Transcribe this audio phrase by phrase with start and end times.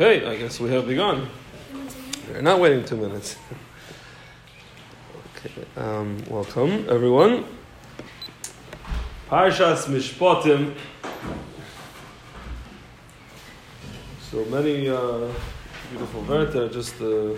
[0.00, 1.28] Okay, I guess we have begun.
[2.30, 3.34] We're not waiting two minutes.
[5.34, 7.44] okay, um, welcome everyone.
[9.28, 10.76] Parshas Mishpatim.
[14.30, 15.26] So many uh,
[15.90, 16.72] beautiful verta.
[16.72, 17.34] Just uh,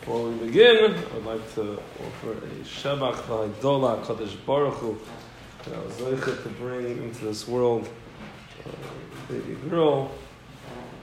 [0.00, 4.98] before we begin, I'd like to offer a Shebach V'Haidola Kadosh Baruch Hu
[5.64, 7.90] that I was to bring into this world
[8.64, 10.10] a baby girl.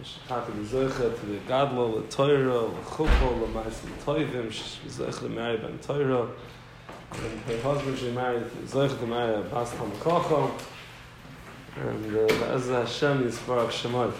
[0.02, 4.52] To zeichet to the Gadlo, the Torah, the Chuppah, the Ma'asim Toivim.
[4.52, 6.27] She's zeichet to marry Ben Torah.
[7.12, 10.52] And her husband she married, zeichet to marry a Bas Hamakacha.
[11.77, 14.13] And uh, Be'ez Hashem Yisbarach Shemot.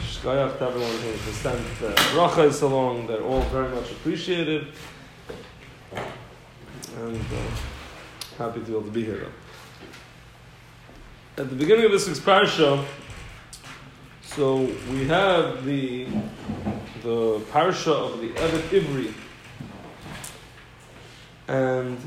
[0.00, 3.08] Shkoyach to everyone who sent uh, brachas along.
[3.08, 4.68] They're all very much appreciated.
[6.96, 9.26] And uh, happy to be able to be here.
[11.36, 11.42] Though.
[11.42, 12.82] At the beginning of this week's parsha,
[14.38, 16.06] so we have the
[17.02, 19.12] the parsha of the Evet Ivri,
[21.48, 21.98] and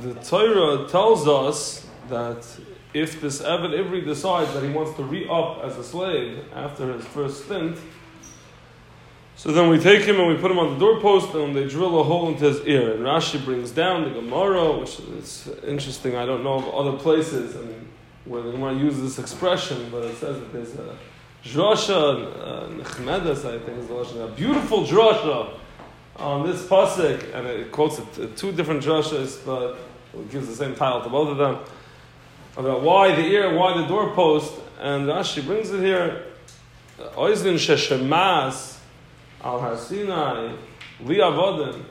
[0.00, 2.46] the Torah tells us that
[2.94, 7.04] if this Evet Ivri decides that he wants to re-up as a slave after his
[7.06, 7.76] first stint,
[9.34, 11.98] so then we take him and we put him on the doorpost and they drill
[11.98, 12.92] a hole into his ear.
[12.94, 16.14] And Rashi brings down the Gemara, which is interesting.
[16.14, 17.88] I don't know of other places and
[18.26, 20.96] where the Gemara uses this expression, but it says that there's a
[21.44, 25.54] drasha, uh, I think is the Lashon, a beautiful drasha
[26.16, 29.78] on this pasuk, and it quotes it uh, two different drashas, but
[30.14, 31.58] it gives the same title to both of them
[32.56, 36.24] about why the ear, why the doorpost, and Rashi brings it here.
[36.98, 38.78] Oizlin sheshemas
[39.42, 40.54] al har Sinai
[41.00, 41.84] li avodim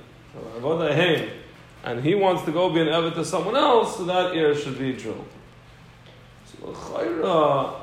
[1.83, 4.77] and he wants to go be an evet to someone else, so that ear should
[4.77, 5.25] be drilled.
[6.45, 7.75] So chayra,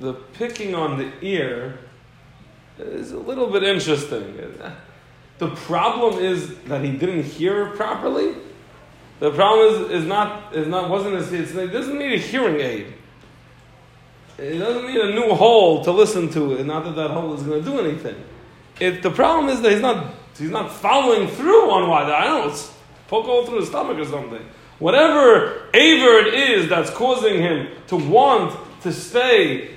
[0.00, 1.78] the picking on the ear
[2.78, 4.52] is a little bit interesting.
[5.38, 8.34] The problem is that he didn't hear properly.
[9.20, 12.60] The problem is, is not is not wasn't his, it's, it doesn't need a hearing
[12.60, 12.94] aid.
[14.36, 16.64] It doesn't need a new hole to listen to it.
[16.64, 18.16] Not that that hole is going to do anything.
[18.78, 22.46] It, the problem is that he's not he's not following through on why I don't
[22.46, 22.50] know.
[22.52, 22.72] It's
[23.08, 24.44] poke hole through his stomach or something.
[24.78, 29.74] Whatever aver it is that's causing him to want to stay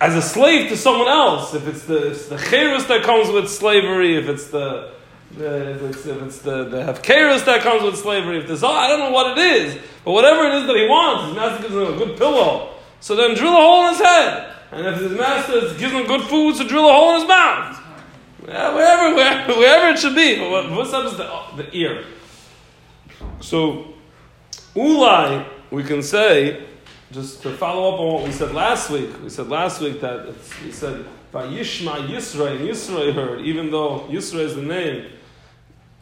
[0.00, 1.54] as a slave to someone else.
[1.54, 4.92] If it's the it's the that comes with slavery, if it's the
[5.32, 8.88] the, if it's, if it's the, the hefkerus that comes with slavery, if there's, I
[8.88, 11.74] don't know what it is, but whatever it is that he wants, his master gives
[11.74, 12.74] him a good pillow.
[13.00, 14.52] So then drill a hole in his head.
[14.72, 17.80] And if his master gives him good food, so drill a hole in his mouth.
[18.46, 20.36] Yeah, wherever, wherever, wherever it should be.
[20.36, 22.04] But what, what's up is the, the ear.
[23.40, 23.94] So,
[24.74, 26.66] ulai, we can say,
[27.12, 30.32] just to follow up on what we said last week, we said last week that
[30.64, 35.10] we said, Vayishma Yisra, and Yisra heard, even though Yisra is the name,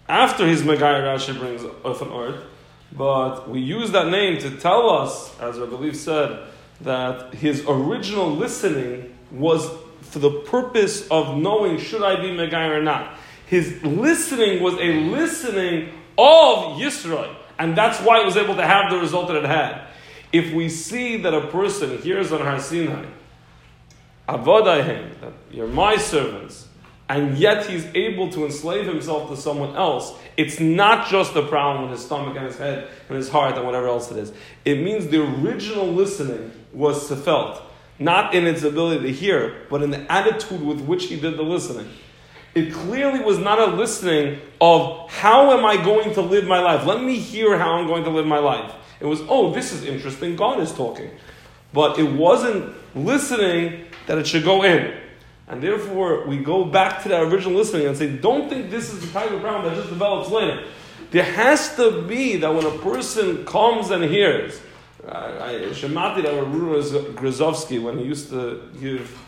[0.09, 2.45] after his Megai Rashi brings of an earth,
[2.93, 6.47] but we use that name to tell us, as I believe said,
[6.81, 9.69] that his original listening was
[10.01, 13.19] for the purpose of knowing should I be Megai or not.
[13.47, 18.91] His listening was a listening of Yisra, and that's why it was able to have
[18.91, 19.88] the result that it had.
[20.33, 23.07] If we see that a person hears on Har Sinai,
[24.29, 26.69] Avodahim, that you're my servants,
[27.09, 31.89] and yet he's able to enslave himself to someone else, it's not just a problem
[31.89, 34.33] with his stomach and his head and his heart and whatever else it is.
[34.67, 37.63] It means the original listening was felt,
[37.99, 41.43] not in its ability to hear, but in the attitude with which he did the
[41.43, 41.89] listening.
[42.55, 46.85] It clearly was not a listening of how am I going to live my life?
[46.85, 48.75] Let me hear how I'm going to live my life.
[49.01, 50.37] It was, oh, this is interesting.
[50.37, 51.11] God is talking.
[51.73, 54.95] But it wasn't listening that it should go in.
[55.47, 59.01] And therefore, we go back to that original listening and say, don't think this is
[59.01, 60.65] the type of problem that just develops later.
[61.11, 64.61] There has to be that when a person comes and hears,
[65.07, 69.19] I, I Shemati that Rabbi Grozovsky, when he used to give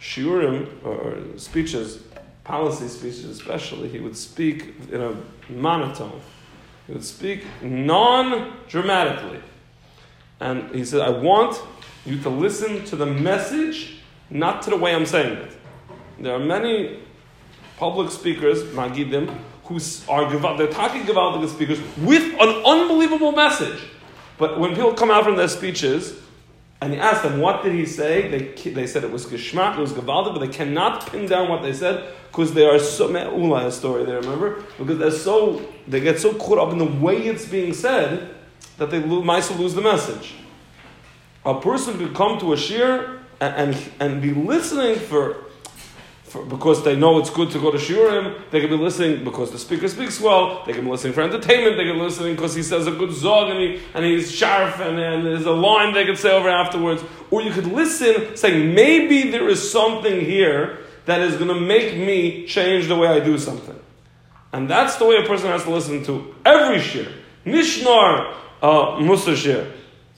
[0.00, 2.02] shiurim, or speeches,
[2.44, 5.16] policy speeches especially, he would speak in a
[5.50, 6.20] monotone.
[6.86, 9.40] He would speak non-dramatically.
[10.40, 11.60] And he said, I want
[12.04, 14.00] you to listen to the message
[14.30, 15.52] not to the way I'm saying it.
[16.20, 17.00] There are many
[17.76, 23.82] public speakers, Magidim, who are they're talking Gavaldic speakers with an unbelievable message.
[24.38, 26.20] But when people come out from their speeches,
[26.80, 28.28] and he asked them, what did he say?
[28.28, 31.62] They, they said it was Geshmak, it was Gavaldic, but they cannot pin down what
[31.62, 34.62] they said because they are so, Ula, story there, remember?
[34.76, 38.34] Because they're so, they get so caught up in the way it's being said
[38.76, 40.34] that they might lose the message.
[41.46, 45.45] A person could come to a shir and, and, and be listening for
[46.36, 48.50] for, because they know it's good to go to shiurim.
[48.50, 50.64] They can be listening because the speaker speaks well.
[50.64, 51.76] They can be listening for entertainment.
[51.76, 54.78] They can be listening because he says a good zog and, he, and he's sharp
[54.78, 57.02] and, and there's a line they can say over afterwards.
[57.30, 61.96] Or you could listen saying, maybe there is something here that is going to make
[61.96, 63.78] me change the way I do something.
[64.52, 67.10] And that's the way a person has to listen to every shir.
[67.44, 69.72] Nishnar uh, Musa shir.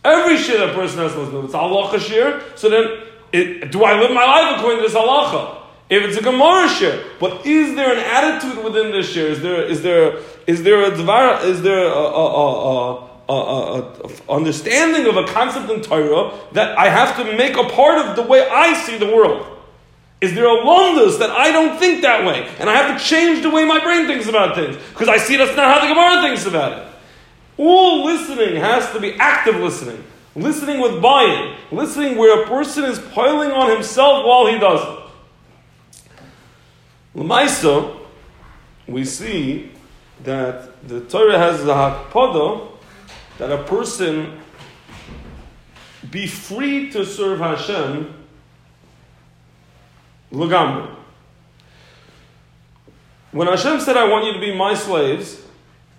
[0.04, 1.44] Every shir a person has to listen to.
[1.44, 2.42] It's Allah shir.
[2.56, 5.58] So then, it, do I live my life according to this halacha?
[5.90, 9.28] If it's a Gemara share, but is there an attitude within this share?
[9.28, 11.42] Is there is there is there a dvar?
[11.44, 17.16] Is there a, a, a, a, understanding of a concept in Torah that I have
[17.16, 19.46] to make a part of the way I see the world?
[20.20, 23.42] Is there a londus that I don't think that way, and I have to change
[23.42, 26.20] the way my brain thinks about things because I see that's not how the Gemara
[26.22, 26.94] thinks about it?
[27.56, 30.04] All listening has to be active listening,
[30.36, 35.07] listening with buy-in, listening where a person is piling on himself while he does it.
[37.14, 37.98] Lamaisa,
[38.86, 39.72] we see
[40.24, 42.68] that the Torah has the hakpada
[43.38, 44.40] that a person
[46.10, 48.14] be free to serve Hashem
[50.32, 50.94] Lagamri.
[53.30, 55.42] When Hashem said, I want you to be my slaves,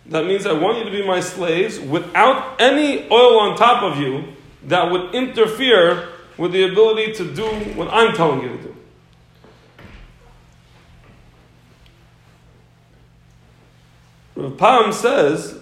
[0.08, 4.00] that means I want you to be my slaves without any oil on top of
[4.00, 4.34] you
[4.64, 7.46] that would interfere with the ability to do
[7.76, 8.69] what I'm telling you to do.
[14.51, 15.60] Pam says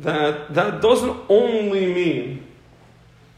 [0.00, 2.46] that that doesn't only mean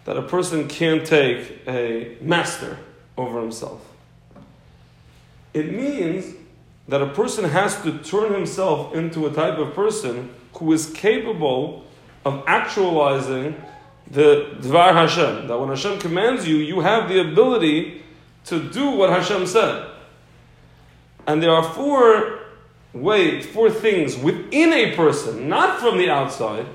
[0.04, 2.78] that a person can't take a master
[3.16, 3.80] over himself.
[5.52, 6.34] It means
[6.88, 11.84] that a person has to turn himself into a type of person who is capable
[12.24, 13.60] of actualizing
[14.10, 15.48] the Dvar Hashem.
[15.48, 18.02] That when Hashem commands you, you have the ability
[18.46, 19.88] to do what Hashem said.
[21.26, 22.45] And there are four
[22.96, 26.66] way, for things within a person, not from the outside,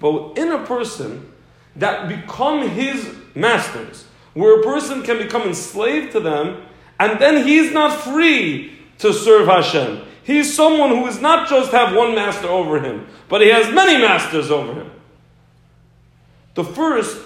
[0.00, 1.32] but within a person
[1.76, 6.62] that become his masters, where a person can become enslaved to them,
[6.98, 10.02] and then he's not free to serve Hashem.
[10.24, 13.98] He's someone who is not just have one master over him, but he has many
[13.98, 14.90] masters over him.
[16.54, 17.18] The first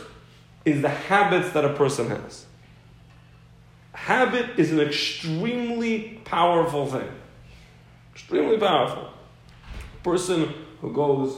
[0.65, 2.47] is the habits that a person has.
[3.93, 7.09] Habit is an extremely powerful thing.
[8.15, 9.11] Extremely powerful.
[10.01, 11.37] A person who goes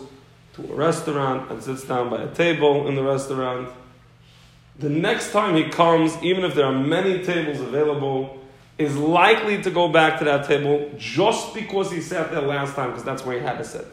[0.55, 3.69] to a restaurant and sits down by a table in the restaurant,
[4.79, 8.41] the next time he comes, even if there are many tables available,
[8.77, 12.91] is likely to go back to that table just because he sat there last time,
[12.91, 13.87] because that's where he had to sit.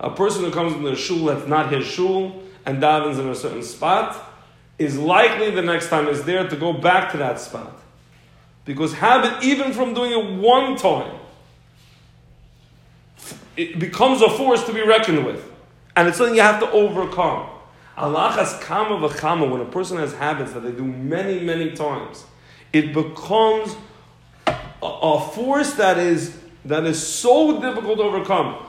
[0.00, 3.34] A person who comes into a shul that's not his shul and davens in a
[3.34, 4.16] certain spot
[4.78, 7.72] is likely the next time is there to go back to that spot.
[8.64, 11.15] Because habit, even from doing it one time,
[13.56, 15.44] it becomes a force to be reckoned with.
[15.94, 17.48] And it's something you have to overcome.
[17.96, 22.24] Allah has kama v'chama, when a person has habits that they do many, many times,
[22.72, 23.74] it becomes
[24.46, 28.66] a, a force that is, that is so difficult to overcome.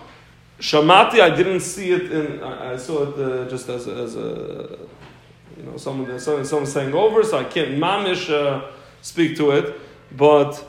[0.60, 4.78] Shamati, I didn't see it in, I, I saw it uh, just as as a,
[5.57, 9.76] you know, someone, someone, someone saying over, so I can't mamish uh, speak to it,
[10.16, 10.64] but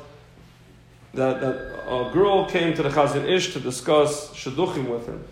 [1.15, 5.25] that, that a girl came to the Chazon Ish to discuss Shidduchim with him.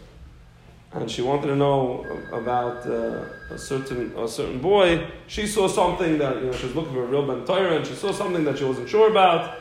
[0.92, 5.06] And she wanted to know about uh, a certain a certain boy.
[5.26, 7.94] She saw something that, you know, she was looking for a real Ben and she
[7.94, 9.58] saw something that she wasn't sure about.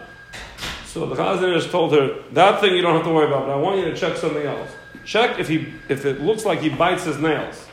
[0.85, 3.51] So the Chazon Ish told her, that thing you don't have to worry about, but
[3.51, 4.69] I want you to check something else.
[5.03, 7.67] Check if, he, if it looks like he bites his nails.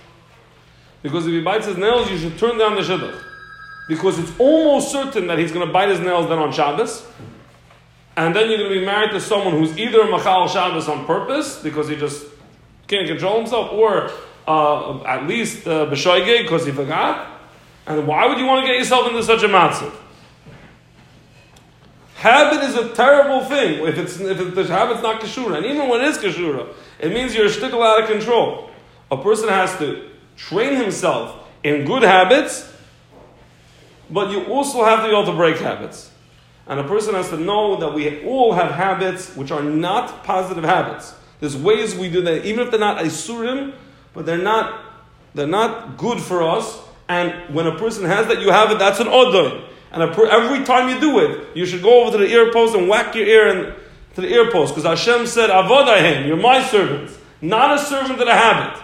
[1.03, 3.23] Because if he bites his nails, you should turn down the Shidduch.
[3.89, 7.07] Because it's almost certain that he's going to bite his nails then on Shabbos
[8.17, 11.59] and then you're going to be married to someone who's either Machal Shabbos on purpose
[11.59, 12.27] because he just
[12.87, 14.11] can't control himself, or
[14.47, 17.41] uh, at least uh, because he forgot.
[17.87, 19.93] And why would you want to get yourself into such a matzah?
[22.15, 25.89] Habit is a terrible thing if it's if it, the habit's not kashura, and even
[25.89, 28.71] when it is kashura, it means you're a shtickle out of control.
[29.11, 32.73] A person has to train himself in good habits,
[34.09, 36.12] but you also have to be able to break habits.
[36.67, 40.65] And a person has to know that we all have habits which are not positive
[40.65, 41.15] habits.
[41.41, 43.75] There's ways we do that, even if they're not isurim,
[44.15, 44.81] but they're not,
[45.35, 46.79] they're not good for us.
[47.09, 49.65] And when a person has that, you have it, that's an odor.
[49.91, 52.75] And per, every time you do it, you should go over to the ear post
[52.75, 53.75] and whack your ear and,
[54.15, 54.75] to the ear post.
[54.75, 58.83] Because Hashem said, Avodahem, you're my servants, not a servant of a habit.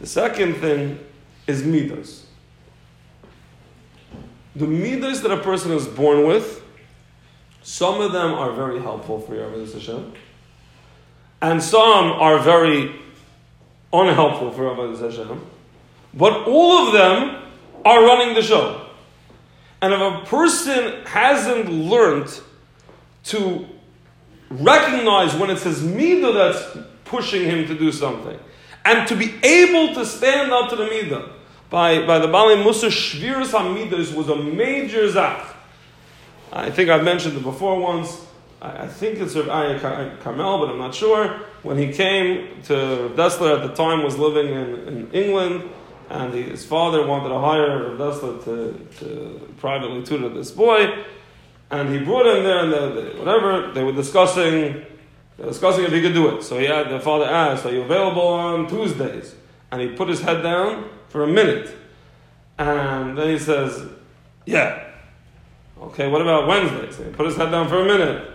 [0.00, 0.98] The second thing
[1.46, 2.25] is midas.
[4.56, 6.62] The midas that a person is born with,
[7.62, 10.12] some of them are very helpful for Yahweh Hashem,
[11.42, 12.94] and some are very
[13.92, 15.44] unhelpful for Yahweh Hashem,
[16.14, 17.42] but all of them
[17.84, 18.86] are running the show.
[19.82, 22.40] And if a person hasn't learned
[23.24, 23.66] to
[24.48, 28.38] recognize when it's his midah that's pushing him to do something,
[28.86, 31.32] and to be able to stand up to the midah,
[31.68, 35.54] by, by the Bali Musa, Shviras HaMidas was a major zach.
[36.52, 38.24] I think I've mentioned it before once.
[38.62, 41.40] I, I think it's Rav Aryeh Carmell, but I'm not sure.
[41.62, 45.68] When he came to Dessler at the time, was living in, in England,
[46.08, 51.04] and he, his father wanted to hire Rav Dessler to, to privately tutor this boy.
[51.72, 54.84] And he brought him there, and they, they, whatever, they were discussing,
[55.36, 56.44] they were discussing if he could do it.
[56.44, 59.34] So he had, the father asked, Are you available on Tuesdays?
[59.72, 61.74] And he put his head down for a minute.
[62.58, 63.88] And then he says,
[64.44, 64.82] Yeah.
[65.80, 66.90] Okay, what about Wednesday?
[66.90, 68.30] So he put his head down for a minute.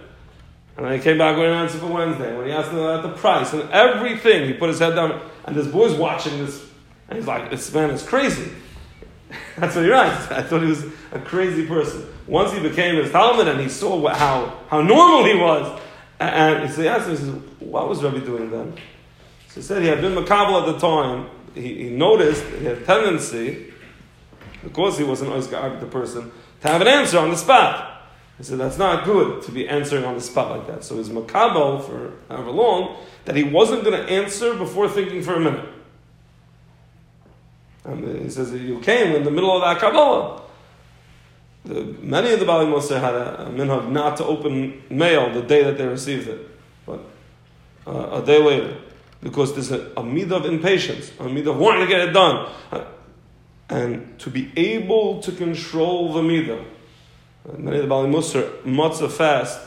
[0.77, 2.35] And then he came back with an answer for Wednesday.
[2.35, 5.21] When he asked him about the price and everything, he put his head down.
[5.45, 6.65] And this boy's watching this.
[7.09, 8.51] And he's like, This man is crazy.
[9.57, 10.31] That's what he writes.
[10.31, 12.05] I thought he was a crazy person.
[12.27, 15.81] Once he became his Talmud and he saw how, how normal he was,
[16.19, 18.73] and he asked him, he says, What was Rabbi doing then?
[19.49, 22.77] So he said he had been Makabal at the time, he, he noticed he had
[22.77, 23.73] a tendency,
[24.63, 26.31] because he was an Oiska the person,
[26.61, 27.87] to have an answer on the spot.
[28.37, 30.83] He said that's not good to be answering on the spot like that.
[30.83, 35.35] So he's makabel for however long that he wasn't going to answer before thinking for
[35.35, 35.69] a minute.
[37.83, 40.41] And he says you came in the middle of that Kabbalah.
[41.65, 45.43] The, many of the Bali Musa had a, a minhag not to open mail the
[45.43, 46.47] day that they received it,
[46.85, 46.99] but
[47.85, 48.75] uh, a day later
[49.21, 52.51] because there's a, a of impatience, a midah of wanting to get it done.
[53.69, 56.65] And to be able to control the midah.
[57.57, 59.59] Many of the Bali Musar, matzah fast,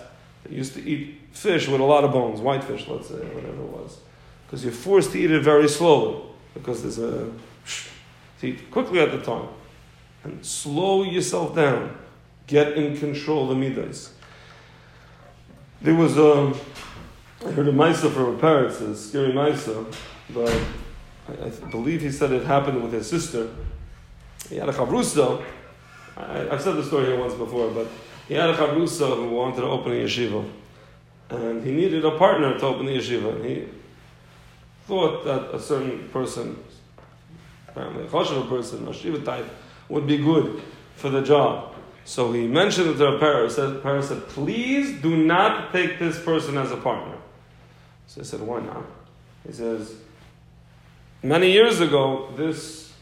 [0.44, 3.62] they used to eat fish with a lot of bones, white fish, let's say, whatever
[3.62, 3.98] it was.
[4.46, 7.30] Because you're forced to eat it very slowly, because there's a.
[8.40, 9.48] to eat quickly at the time.
[10.22, 11.96] And slow yourself down.
[12.46, 14.12] Get in control of the midas.
[15.82, 16.54] There was a.
[17.44, 19.84] I heard a Maisa from a parrot, it's a scary Maisa,
[20.30, 20.50] but
[21.28, 23.50] I, I, believe he said it happened with his sister.
[24.48, 25.44] He had a chavrusa.
[26.16, 27.86] I, have said the story here once before, but
[28.28, 30.48] he had a chavrusa who wanted to open a yeshiva.
[31.28, 33.36] And he needed a partner to open the yeshiva.
[33.36, 33.68] And he
[34.86, 36.58] thought that a certain person,
[37.68, 39.46] apparently a choshev person, a shiva type,
[39.90, 40.62] would be good
[40.96, 41.74] for the job.
[42.06, 43.52] So he mentioned it to a parent.
[43.52, 47.13] Said, parent said, please do not take this person as a partner.
[48.14, 48.84] So I said, why not?
[49.44, 49.92] He says,
[51.20, 52.92] many years ago, this,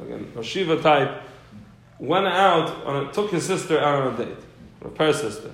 [0.00, 1.20] again, a Shiva type,
[1.98, 4.38] went out, on a, took his sister out on a date,
[4.82, 5.50] a pair sister.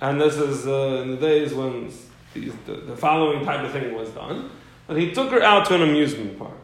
[0.00, 1.92] And this is uh, in the days when
[2.34, 4.50] the, the following type of thing was done.
[4.88, 6.58] But he took her out to an amusement park.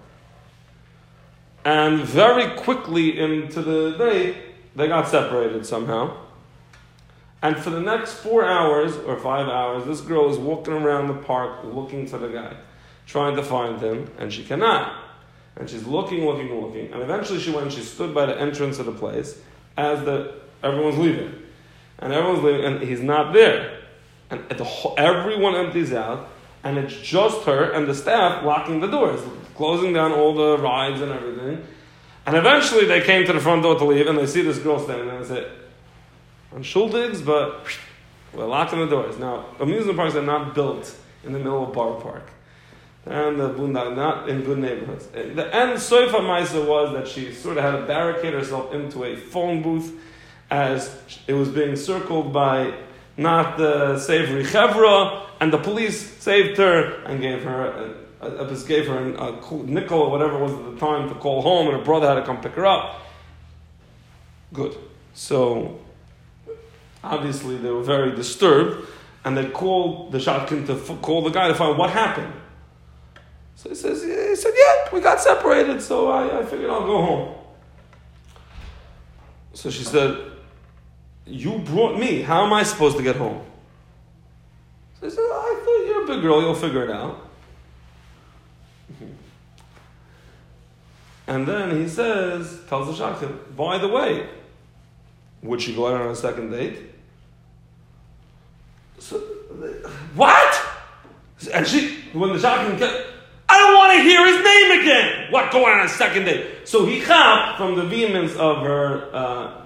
[1.64, 4.42] And very quickly into the day,
[4.74, 6.16] they got separated somehow.
[7.44, 11.14] And for the next four hours or five hours, this girl is walking around the
[11.14, 12.56] park looking for the guy,
[13.06, 15.04] trying to find him, and she cannot.
[15.56, 16.90] And she's looking, looking, looking.
[16.90, 19.38] And eventually she went, she stood by the entrance of the place
[19.76, 21.34] as the, everyone's leaving.
[21.98, 23.78] And everyone's leaving, and he's not there.
[24.30, 26.30] And the, everyone empties out,
[26.62, 29.20] and it's just her and the staff locking the doors,
[29.54, 31.62] closing down all the rides and everything.
[32.24, 34.82] And eventually they came to the front door to leave, and they see this girl
[34.82, 35.46] standing there and say,
[36.54, 37.66] on shuldigs, but
[38.32, 39.18] we're locking the doors.
[39.18, 40.94] Now, amusement parks are not built
[41.24, 42.30] in the middle of bar park.
[43.06, 45.06] And the Bundag, not in good neighborhoods.
[45.08, 49.16] The end Soifa Maisa was that she sort of had to barricade herself into a
[49.16, 49.92] phone booth
[50.50, 50.96] as
[51.26, 52.72] it was being circled by
[53.16, 58.66] not the savory chevra, and the police saved her and gave her a, a, a
[58.66, 61.68] gave her a, a nickel or whatever it was at the time to call home,
[61.68, 63.02] and her brother had to come pick her up.
[64.52, 64.76] Good.
[65.12, 65.78] So
[67.04, 68.88] Obviously, they were very disturbed,
[69.24, 72.32] and they called the shotgun to f- call the guy to find what happened.
[73.56, 77.02] So he says, he said, yeah, we got separated, so I, I figured I'll go
[77.02, 77.34] home.
[79.52, 80.18] So she said,
[81.26, 82.22] you brought me.
[82.22, 83.44] How am I supposed to get home?
[85.00, 87.20] So he said, I thought you're a big girl, you'll figure it out.
[91.26, 94.28] And then he says, tells the shotgun, by the way,
[95.42, 96.78] would she go out on a second date?
[99.04, 99.18] So,
[100.14, 100.66] what?
[101.52, 103.06] And she, when the kept,
[103.50, 105.30] I don't want to hear his name again.
[105.30, 106.66] What, going on a second date?
[106.66, 109.62] So he caught from the vehemence of her uh,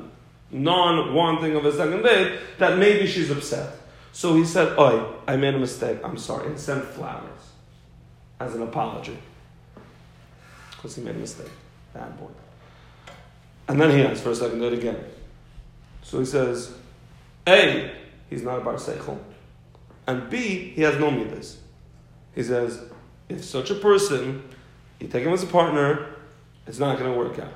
[0.51, 3.77] non-wanting of a second date, that maybe she's upset.
[4.11, 7.53] So he said, Oi, I made a mistake, I'm sorry, and sent flowers
[8.41, 9.19] as an apology.
[10.73, 11.51] Because he made a mistake.
[11.95, 12.31] Bad boy.
[13.69, 14.99] And then he asks for a second date again.
[16.03, 16.75] So he says,
[17.47, 17.93] A,
[18.31, 19.19] he's not a bar seichel.
[20.09, 21.59] And B, he has no midas.
[22.35, 22.83] He says,
[23.29, 24.43] if such a person,
[24.99, 26.07] you take him as a partner,
[26.67, 27.53] it's not going to work out.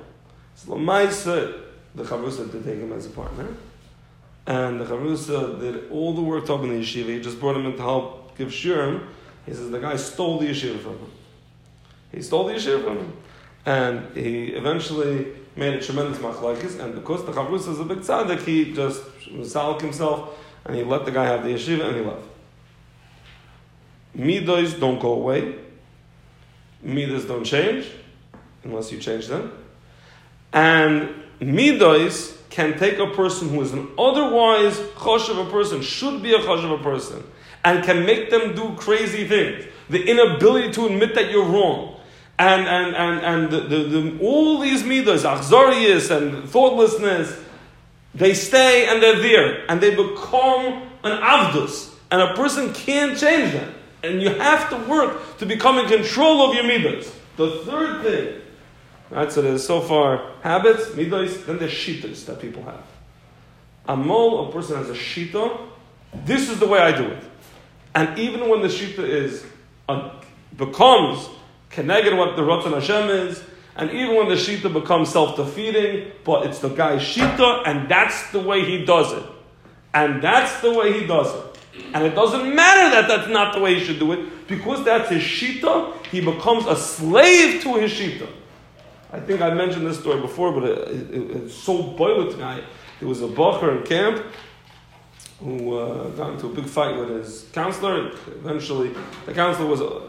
[0.53, 1.61] So Lamaisa,
[1.95, 3.47] the Chavrusa did take him as a partner.
[4.45, 7.07] And the Chavrusa did all the work to open the yeshiva.
[7.07, 9.07] He just brought him in to help give shirim.
[9.47, 11.11] He says the guy stole the yeshiva from him.
[12.11, 13.13] He stole the yeshiva from him.
[13.65, 16.79] And he eventually made a tremendous machlokes.
[16.79, 19.01] And because the Chavrusa is a big tzaddik, he just
[19.41, 22.27] salk himself and he let the guy have the yeshiva and he left.
[24.17, 25.55] Midos don't go away.
[26.81, 27.87] Midas don't change
[28.63, 29.51] unless you change them.
[30.51, 36.33] And midos can take a person who is an otherwise choshev a person, should be
[36.33, 37.23] a choshev a person,
[37.65, 39.65] and can make them do crazy things.
[39.89, 41.99] The inability to admit that you're wrong.
[42.37, 47.39] And, and, and, and the, the, the, all these midos, achzorius and thoughtlessness,
[48.13, 49.65] they stay and they're there.
[49.69, 51.93] And they become an avdus.
[52.11, 53.73] And a person can't change them.
[54.03, 57.11] And you have to work to become in control of your midos.
[57.37, 58.41] The third thing
[59.13, 62.83] Right, so there's so far habits, midos, then there's shitas that people have.
[63.87, 65.55] A mole, a person has a shita,
[66.25, 67.23] this is the way I do it.
[67.93, 69.45] And even when the shita is,
[69.87, 70.15] uh,
[70.57, 71.29] becomes
[71.69, 73.43] connected what the Ratzon Hashem is,
[73.75, 78.39] and even when the shita becomes self-defeating, but it's the guy's shita, and that's the
[78.39, 79.29] way he does it.
[79.93, 81.52] And that's the way he does it.
[81.93, 85.09] And it doesn't matter that that's not the way he should do it, because that's
[85.09, 88.27] his shita, he becomes a slave to his shita.
[89.11, 92.63] I think I mentioned this story before, but it, it, it's so boiling tonight.
[92.99, 94.25] There was a bacher in camp
[95.39, 98.11] who uh, got into a big fight with his counselor.
[98.27, 98.91] Eventually,
[99.25, 100.01] the counselor was uh,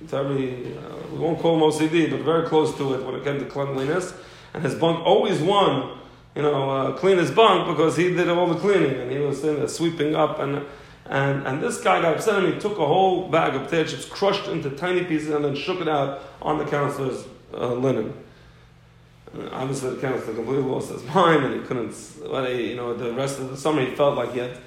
[0.00, 0.80] very, uh,
[1.12, 4.12] we won't call him OCD, but very close to it when it came to cleanliness.
[4.54, 5.98] And his bunk always won,
[6.34, 9.42] you know, uh, clean his bunk because he did all the cleaning and he was
[9.42, 10.38] there sweeping up.
[10.38, 10.64] And,
[11.06, 14.04] and, and this guy got upset and he took a whole bag of potato chips,
[14.06, 18.14] crushed into tiny pieces, and then shook it out on the counselor's uh, linen.
[19.36, 21.94] Uh, obviously, the counselor completely lost his mind, and he couldn't.
[22.24, 24.58] Well, he, you know, the rest of the summer, he felt like he had,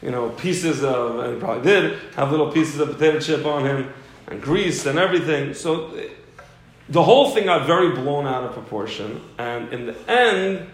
[0.00, 3.64] you know, pieces of, and he probably did have little pieces of potato chip on
[3.64, 3.92] him,
[4.28, 5.54] and grease and everything.
[5.54, 5.92] So,
[6.88, 10.68] the whole thing got very blown out of proportion, and in the end,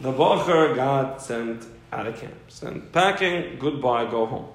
[0.00, 4.48] the bacher got sent out of camp, sent packing, goodbye, go home.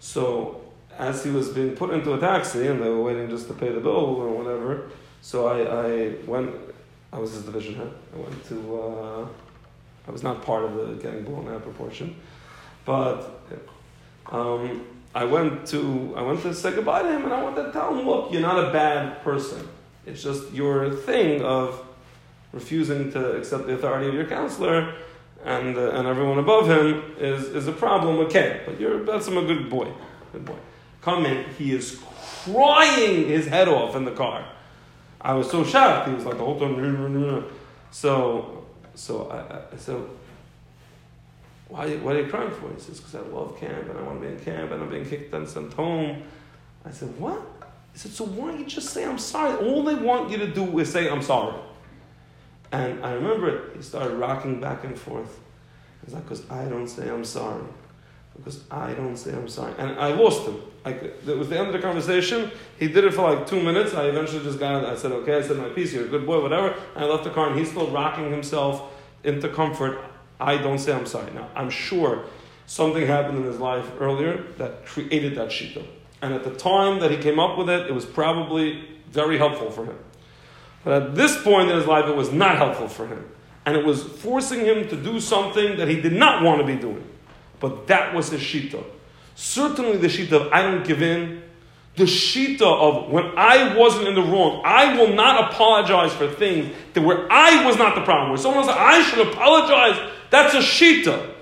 [0.00, 0.60] So,
[0.98, 3.70] as he was being put into a taxi, and they were waiting just to pay
[3.70, 4.90] the bill or whatever
[5.26, 6.54] so I, I went,
[7.12, 7.90] I was his division head.
[8.14, 9.28] I went to, uh,
[10.06, 12.14] I was not part of the getting blown out proportion,
[12.84, 13.42] but
[14.30, 17.72] um, I went to, I went to say goodbye to him and I went to
[17.72, 19.68] tell him, look, you're not a bad person.
[20.06, 21.84] It's just your thing of
[22.52, 24.94] refusing to accept the authority of your counselor
[25.44, 29.30] and, uh, and everyone above him is, is a problem okay, But you're, that's a
[29.30, 29.88] good boy.
[30.32, 30.56] Good boy.
[31.02, 32.02] Come in, he is
[32.44, 34.44] crying his head off in the car.
[35.20, 36.08] I was so shocked.
[36.08, 37.44] He was like the whole time.
[37.92, 40.00] So, so I, I said,
[41.68, 42.72] why, what are you crying for?
[42.72, 44.90] He says, because I love camp and I want to be in camp and I'm
[44.90, 46.22] being kicked and sent home.
[46.84, 47.40] I said, what?
[47.92, 49.56] He said, so why don't you just say I'm sorry?
[49.64, 51.54] All they want you to do is say I'm sorry.
[52.80, 53.70] And I remember.
[53.74, 55.40] He started rocking back and forth.
[56.04, 57.64] He's like, because I don't say I'm sorry
[58.36, 59.74] because I don't say I'm sorry.
[59.78, 60.60] And I lost him.
[60.84, 62.50] Like, it was the end of the conversation.
[62.78, 63.94] He did it for like two minutes.
[63.94, 66.40] I eventually just got I said, okay, I said my piece, you're a good boy,
[66.40, 66.68] whatever.
[66.94, 68.92] And I left the car and he's still rocking himself
[69.24, 69.98] into comfort.
[70.38, 71.32] I don't say I'm sorry.
[71.32, 72.26] Now, I'm sure
[72.66, 75.84] something happened in his life earlier that created that shita.
[76.22, 79.70] And at the time that he came up with it, it was probably very helpful
[79.70, 79.98] for him.
[80.86, 83.28] But at this point in his life, it was not helpful for him.
[83.64, 86.76] And it was forcing him to do something that he did not want to be
[86.76, 87.04] doing.
[87.58, 88.84] But that was his shita.
[89.34, 91.42] Certainly the shita of I don't give in.
[91.96, 96.72] The shita of when I wasn't in the wrong, I will not apologize for things
[96.92, 98.28] that where I was not the problem.
[98.28, 101.32] Where someone said I should apologize, that's a shita.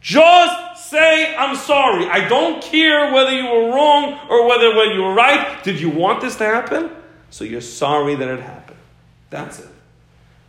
[0.00, 2.06] Just say I'm sorry.
[2.06, 5.62] I don't care whether you were wrong or whether when you were right.
[5.62, 6.95] Did you want this to happen?
[7.30, 8.78] So you're sorry that it happened.
[9.30, 9.68] That's it.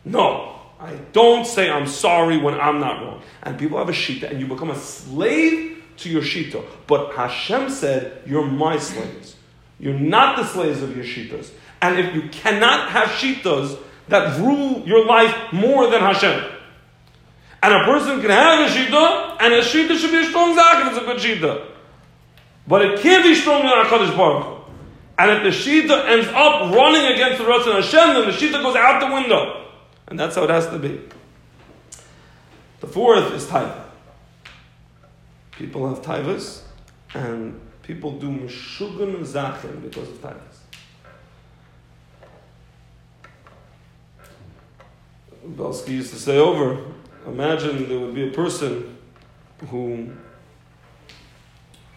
[0.05, 3.21] No, I don't say I'm sorry when I'm not wrong.
[3.43, 6.63] And people have a shita, and you become a slave to your shita.
[6.85, 9.35] But Hashem said, You're my slaves.
[9.79, 11.51] You're not the slaves of your shitas.
[11.81, 16.51] And if you cannot have shitas that rule your life more than Hashem.
[17.61, 20.87] And a person can have a shita, and a shita should be a strong zak
[20.87, 21.65] it's a good shita.
[22.67, 24.56] But it can't be stronger than HaKadosh Baruch.
[25.19, 28.75] And if the shita ends up running against the Ratzon Hashem, then the shita goes
[28.75, 29.65] out the window.
[30.07, 31.01] And that's how it has to be.
[32.79, 33.85] The fourth is taiva.
[35.51, 36.61] People have taivas,
[37.15, 40.57] and people do mishugan zachim because of taivas.
[45.43, 46.79] Belsky used to say over,
[47.25, 48.97] imagine there would be a person
[49.69, 50.11] who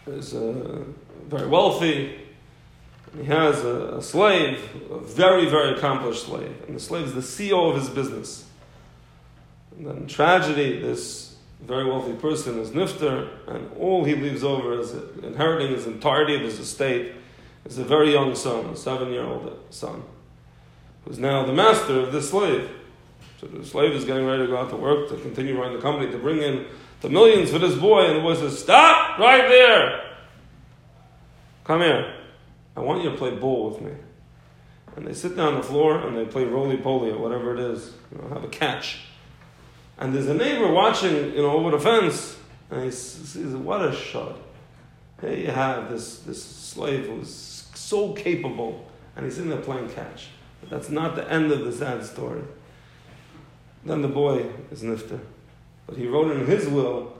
[0.07, 0.83] is uh,
[1.27, 2.19] very wealthy,
[3.17, 7.21] he has a, a, slave, a very, very accomplished slave, and the slave is the
[7.21, 8.45] CEO of his business.
[9.75, 14.93] And then tragedy, this very wealthy person is nifter, and all he leaves over as
[15.23, 17.13] inheriting his entirety of his estate
[17.65, 20.03] is a very young son, a seven-year-old son,
[21.05, 22.69] who's now the master of this slave.
[23.39, 25.81] So the slave is getting ready to go out to work to continue running the
[25.81, 26.65] company to bring in
[27.01, 30.01] the millions for this boy, and the boy says, "Stop right there!
[31.63, 32.20] Come here."
[32.75, 33.91] I want you to play ball with me.
[34.95, 37.59] And they sit down on the floor and they play roly poly or whatever it
[37.59, 38.99] is, you know, have a catch.
[39.97, 42.35] And there's a neighbor watching, you know, over the fence,
[42.69, 44.37] and he says, What a shot.
[45.21, 50.29] Here you have this, this slave who's so capable, and he's in there playing catch.
[50.59, 52.41] But that's not the end of the sad story.
[53.85, 55.19] Then the boy is nifter.
[55.85, 57.13] But he wrote in his will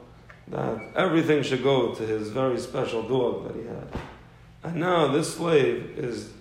[0.48, 3.88] that everything should go to his very special dog that he had.
[4.64, 6.32] And now this slave is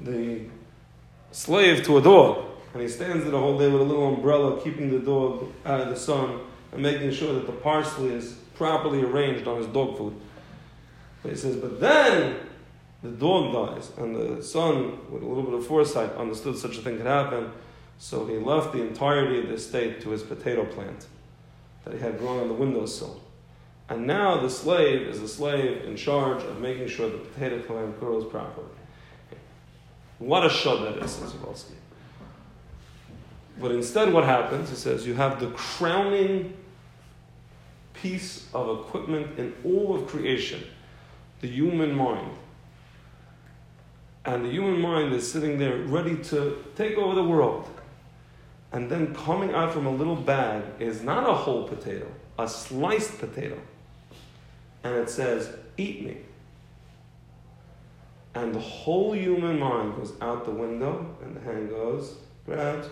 [0.00, 0.42] the
[1.32, 2.46] slave to a dog.
[2.72, 5.80] And he stands there the whole day with a little umbrella, keeping the dog out
[5.80, 6.40] of the sun
[6.72, 10.14] and making sure that the parsley is properly arranged on his dog food.
[11.22, 12.36] But he says, but then
[13.02, 16.82] the dog dies, and the son, with a little bit of foresight, understood such a
[16.82, 17.50] thing could happen.
[17.98, 21.06] So he left the entirety of the estate to his potato plant
[21.84, 23.20] that he had grown on the windowsill.
[23.90, 27.98] And now the slave is the slave in charge of making sure the potato plant
[27.98, 28.68] grows properly.
[30.20, 31.74] What a shot that is, says Zawalsky.
[33.60, 34.70] But instead, what happens?
[34.70, 36.56] He says you have the crowning
[37.92, 40.62] piece of equipment in all of creation
[41.40, 42.30] the human mind.
[44.24, 47.68] And the human mind is sitting there ready to take over the world.
[48.72, 52.06] And then coming out from a little bag is not a whole potato,
[52.38, 53.58] a sliced potato
[54.84, 56.16] and it says, Eat me.
[58.34, 62.14] And the whole human mind goes out the window, and the hand goes,
[62.46, 62.88] grabs,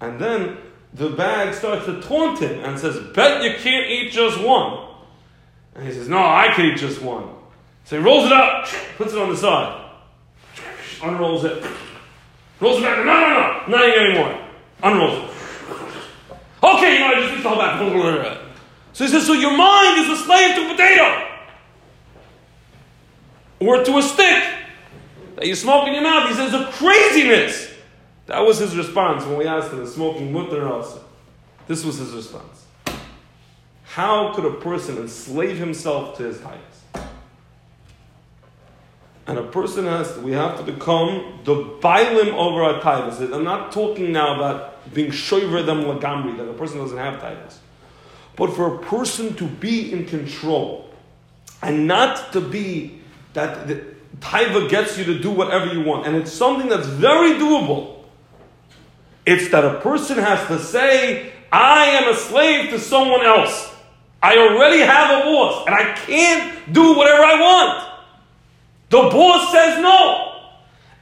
[0.00, 0.58] and then
[0.92, 4.88] the bag starts to taunt him and says, Bet you can't eat just one.
[5.74, 7.28] And he says, No, I can eat just one.
[7.84, 9.90] So he rolls it up, puts it on the side,
[11.02, 11.64] unrolls it,
[12.60, 14.40] rolls it back, no, no, no, not eating anymore.
[14.82, 15.30] Unrolls it.
[16.62, 18.33] Okay, you know, I just eat the whole bag.
[18.94, 21.28] So he says, so your mind is a slave to a potato.
[23.58, 24.44] Or to a stick
[25.34, 26.28] that you smoke in your mouth.
[26.28, 27.72] He says, a craziness.
[28.26, 31.04] That was his response when we asked him, smoking mutter also?
[31.66, 32.66] This was his response.
[33.82, 36.82] How could a person enslave himself to his heights?
[39.26, 43.20] And a person has to, we have to become the bailim over our titles.
[43.20, 47.58] I'm not talking now about being shoiver them lagamri, that a person doesn't have titles
[48.36, 50.90] but for a person to be in control
[51.62, 53.00] and not to be
[53.32, 53.84] that the
[54.18, 56.06] taiva gets you to do whatever you want.
[56.06, 58.04] And it's something that's very doable.
[59.26, 63.72] It's that a person has to say, I am a slave to someone else.
[64.22, 67.90] I already have a boss and I can't do whatever I want.
[68.90, 70.32] The boss says no.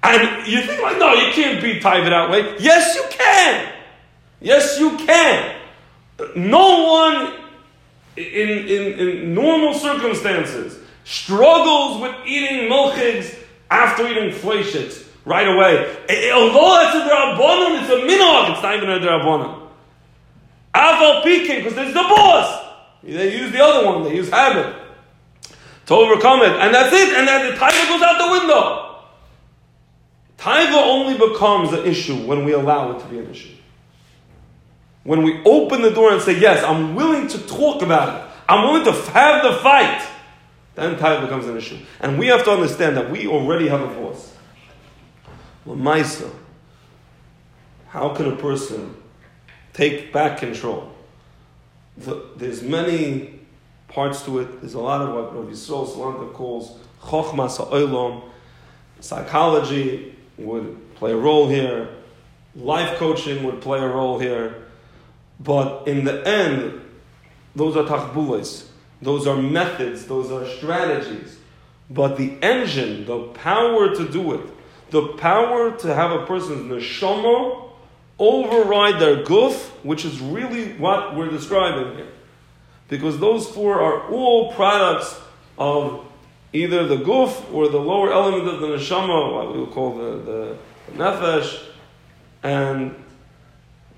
[0.03, 2.57] And you think like, no, you can't be taiva that way.
[2.59, 3.73] Yes, you can.
[4.41, 5.62] Yes, you can
[6.37, 7.35] no one
[8.17, 13.37] in, in, in normal circumstances struggles with eating milchigs
[13.71, 15.89] after eating fleishigs right away.
[16.33, 19.69] Although it's a drabonim, it's a minog, it's not even a drabonim.
[20.75, 22.71] Aval peking, because there's the boss.
[23.03, 24.75] They use the other one, they use habit
[25.87, 26.53] to overcome it.
[26.53, 28.89] And that's it, and then the taiva goes out the window.
[30.39, 33.55] Taiva only becomes an issue when we allow it to be an issue.
[35.05, 38.65] When we open the door and say, Yes, I'm willing to talk about it, I'm
[38.69, 40.07] willing to have the fight,
[40.75, 41.79] then time becomes an issue.
[42.01, 44.35] And we have to understand that we already have a voice.
[45.67, 46.31] Lamaisa,
[47.89, 48.97] how can a person
[49.73, 50.93] take back control?
[51.97, 53.41] The, there's many
[53.89, 54.61] parts to it.
[54.61, 58.23] There's a lot of what Rav Yisrael Salanter calls chokhmas ha'olam.
[59.01, 61.89] Psychology would play a role here.
[62.55, 64.62] Life coaching would play a role here.
[65.43, 66.81] But in the end,
[67.57, 68.67] those are tachbulas.
[69.01, 70.07] Those are methods.
[70.07, 71.39] Those are strategies.
[71.91, 74.47] But the engine, the power to do it,
[74.91, 77.71] the power to have a person's neshama
[78.19, 82.09] override their guf, which is really what we're describing here.
[82.89, 85.19] Because those four are all products
[85.59, 86.07] of
[86.53, 90.11] either the guf or the lower element of the neshama, what we would call the,
[90.19, 91.65] the, the nefesh,
[92.43, 92.95] and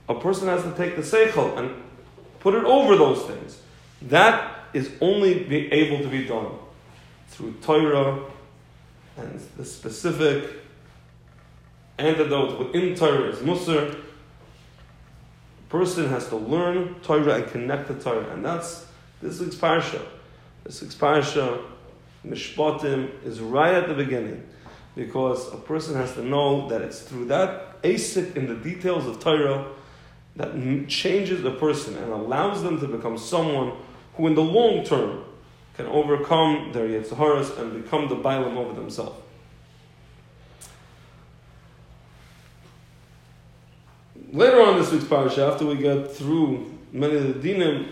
[0.09, 1.71] a person has to take the seichel and
[2.41, 3.61] put it over those things.
[4.03, 6.53] That is only be able to be done
[7.29, 8.21] through Torah
[9.17, 10.51] and the specific
[11.99, 14.01] antidote within Torah is Musar.
[15.69, 18.87] Person has to learn Torah and connect to Torah, and that's
[19.23, 20.01] this week's parsha.
[20.65, 21.63] This week's parsha,
[22.27, 24.47] Mishpatim, is right at the beginning,
[24.95, 29.21] because a person has to know that it's through that asik in the details of
[29.21, 29.67] Torah
[30.37, 33.73] that changes the person and allows them to become someone
[34.15, 35.25] who, in the long term,
[35.77, 39.21] can overcome their Yetzaharas and become the Bailam over themselves.
[44.33, 47.89] Later on this week's parasha, after we get through many of the dinim,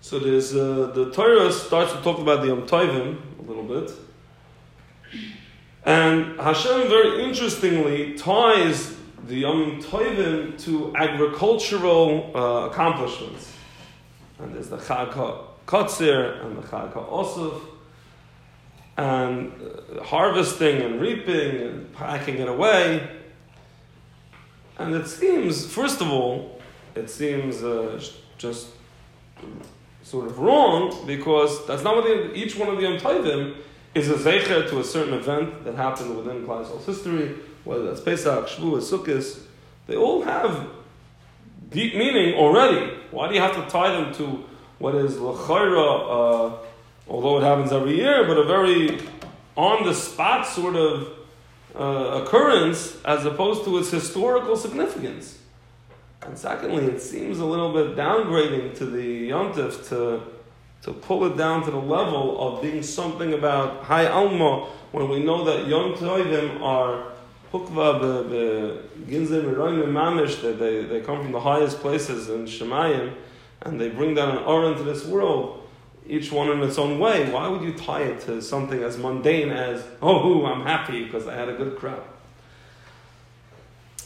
[0.00, 3.92] so there's uh, the Torah starts to talk about the Yom a little bit,
[5.84, 8.95] and Hashem very interestingly ties
[9.26, 13.52] the Yom Tovim to agricultural uh, accomplishments,
[14.38, 15.12] and there's the Chag
[15.66, 17.60] Kotzir and the Chag Osuf,
[18.96, 23.10] and uh, harvesting and reaping and packing it away.
[24.78, 26.60] And it seems, first of all,
[26.94, 28.00] it seems uh,
[28.38, 28.68] just
[30.02, 33.56] sort of wrong because that's not what each one of the Yom Tovim
[33.94, 37.34] is a zecher to a certain event that happened within Klaisol's history,
[37.66, 39.40] whether that's Pesach, Shavuot, Sukkot.
[39.86, 40.68] They all have
[41.68, 42.94] deep meaning already.
[43.10, 44.44] Why do you have to tie them to
[44.78, 46.56] what is l'chayra, uh,
[47.08, 49.00] although it happens every year, but a very
[49.56, 51.08] on the spot sort of
[51.74, 55.38] uh, occurrence as opposed to its historical significance.
[56.22, 60.22] And secondly, it seems a little bit downgrading to the yontif to,
[60.82, 65.22] to pull it down to the level of being something about high alma when we
[65.22, 67.12] know that Yom Tovim are
[67.58, 68.00] hukva
[70.58, 73.14] they, they come from the highest places in Shemayim
[73.62, 75.68] and they bring down an aura into this world,
[76.06, 79.50] each one in its own way, why would you tie it to something as mundane
[79.50, 82.06] as, oh, I'm happy because I had a good crop?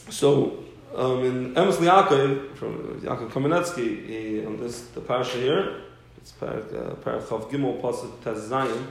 [0.09, 0.63] So,
[0.95, 5.81] um, in Emes L'Yaakov, from Yaakov Kamenetsky, he, on this, the parasha here,
[6.17, 8.85] it's Parach uh, Gimel Pasuk Tez Zayin,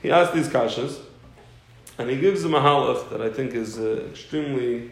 [0.00, 0.98] he asked these kashas,
[1.98, 4.90] and he gives a halach that I think is uh, extremely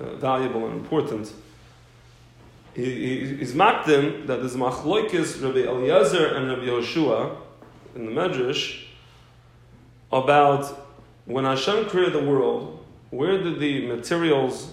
[0.00, 1.32] uh, valuable and important
[2.74, 7.36] he, he, he's makdim that there's machloikis Rabbi Eliezer and Rabbi Yoshua
[7.94, 8.84] in the Medrash
[10.12, 10.86] about
[11.24, 14.72] when Hashem created the world, where did the materials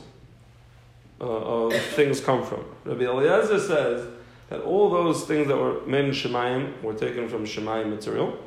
[1.19, 2.63] uh, of things come from?
[2.85, 4.07] Rabbi Eliezer says
[4.49, 8.37] that all those things that were made in Shemayim were taken from Shemayim material,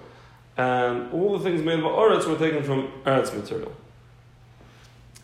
[0.60, 3.72] and all the things made by Eretz were taken from Eretz material.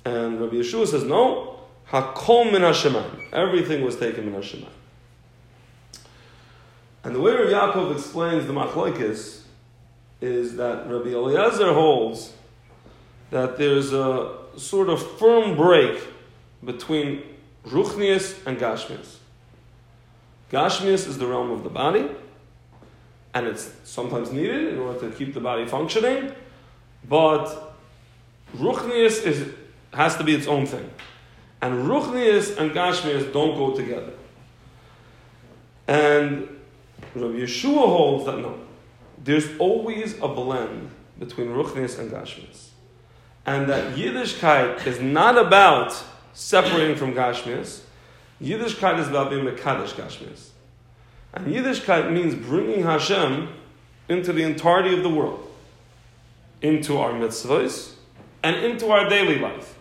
[0.02, 3.34] And Rabbi Yeshua says, no, Hakol min Hashemayim.
[3.34, 4.70] Everything was taken min Hashemayim.
[7.04, 9.42] And the way Rabbi Yaakov explains the machlokes
[10.22, 12.32] is that Rabbi Eliezer holds
[13.30, 16.02] that there's a sort of firm break
[16.64, 17.22] between
[17.66, 19.18] Ruchnius and Gashmius.
[20.50, 22.08] Gashmius is the realm of the body,
[23.36, 26.32] and it's sometimes needed in order to keep the body functioning,
[27.06, 27.76] but
[28.56, 29.52] Ruchnius is,
[29.92, 30.88] has to be its own thing.
[31.60, 34.14] And Ruchnius and Gashmius don't go together.
[35.86, 36.48] And
[37.14, 38.58] Rabbi Yeshua holds that no,
[39.22, 42.70] there's always a blend between Ruchnius and Gashmius.
[43.44, 45.94] And that Yiddishkeit is not about
[46.32, 47.82] separating from Gashmius.
[48.40, 50.52] Yiddishkeit is about being Mekadesh Gashmius.
[51.36, 53.48] And Yiddishkeit means bringing Hashem
[54.08, 55.46] into the entirety of the world,
[56.62, 57.92] into our mitzvahs,
[58.42, 59.78] and into our daily life.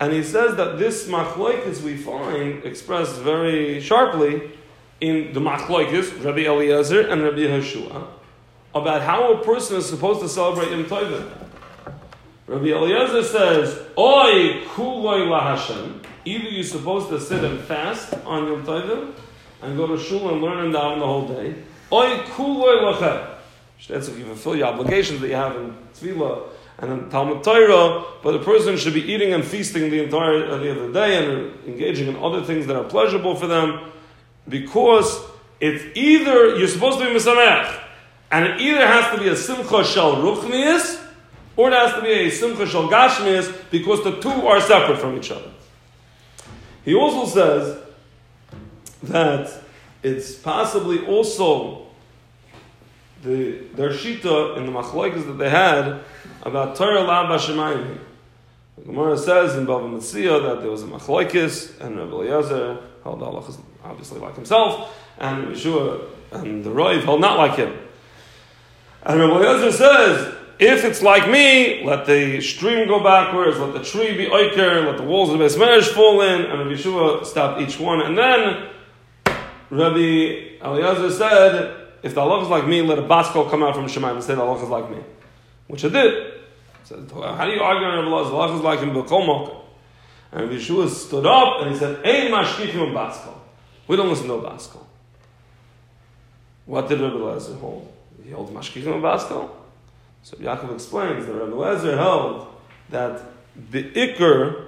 [0.00, 4.50] And he says that this machloikis we find expressed very sharply
[5.00, 8.08] in the machloikis, Rabbi Eliezer and Rabbi Yeshua,
[8.74, 11.30] about how a person is supposed to celebrate Yom Tovim.
[12.48, 16.02] Rabbi Eliezer says, Oi kuloi la Hashem.
[16.24, 19.14] Either you're supposed to sit and fast on Yom Tovim
[19.62, 21.54] and go to shul and learn and daven the whole day.
[21.92, 23.32] Oi kuloi lachem.
[23.88, 28.04] That's if you fulfill your obligations that you have in tefillah and in Talmud Torah,
[28.22, 31.66] but a person should be eating and feasting the entire uh, the other day and
[31.66, 33.90] engaging in other things that are pleasurable for them,
[34.48, 35.22] because
[35.60, 37.80] it's either you're supposed to be misamech,
[38.30, 41.02] and it either has to be a simcha shel ruchnius,
[41.56, 45.16] or it has to be a simcha shel gashmius, because the two are separate from
[45.16, 45.50] each other.
[46.84, 47.82] He also says
[49.04, 49.62] that
[50.02, 51.86] it's possibly also
[53.22, 56.00] the their shita in the machlokes that they had
[56.42, 57.98] about Torah la b'shemayim.
[58.78, 63.22] The Gemara says in Bava Metzia that there was a machlokes and Rabbi Eliezer held
[63.22, 63.42] Allah
[63.84, 67.76] obviously like himself, and Yehoshua and the Rav held not like him.
[69.02, 73.84] And Rabbi Eliezer says, if it's like me, let the stream go backwards, let the
[73.84, 77.60] tree be oiker, let the walls of the Beis fall in, and Rabbi Yehoshua stopped
[77.60, 78.00] each one.
[78.00, 78.68] And then
[79.70, 83.86] Rabbi Eliezer said, if the Allah is like me, let a baskol come out from
[83.86, 84.98] Shemaim and say the Allah is like me.
[85.66, 86.32] Which I did.
[86.84, 88.30] Said, how do you argue on Allah?
[88.30, 89.64] The Allah is like him, B'kol
[90.30, 93.34] And Yehoshua stood up and he said, Ein mashkichim baskol.
[93.88, 94.84] We don't listen to a baskol.
[96.66, 97.92] What did Rabbi Eliezer hold?
[98.22, 99.50] He held mashkichim baskol.
[100.22, 102.46] So Yaakov explains that Rabbi Eliezer held
[102.90, 103.20] that
[103.70, 104.66] the Iker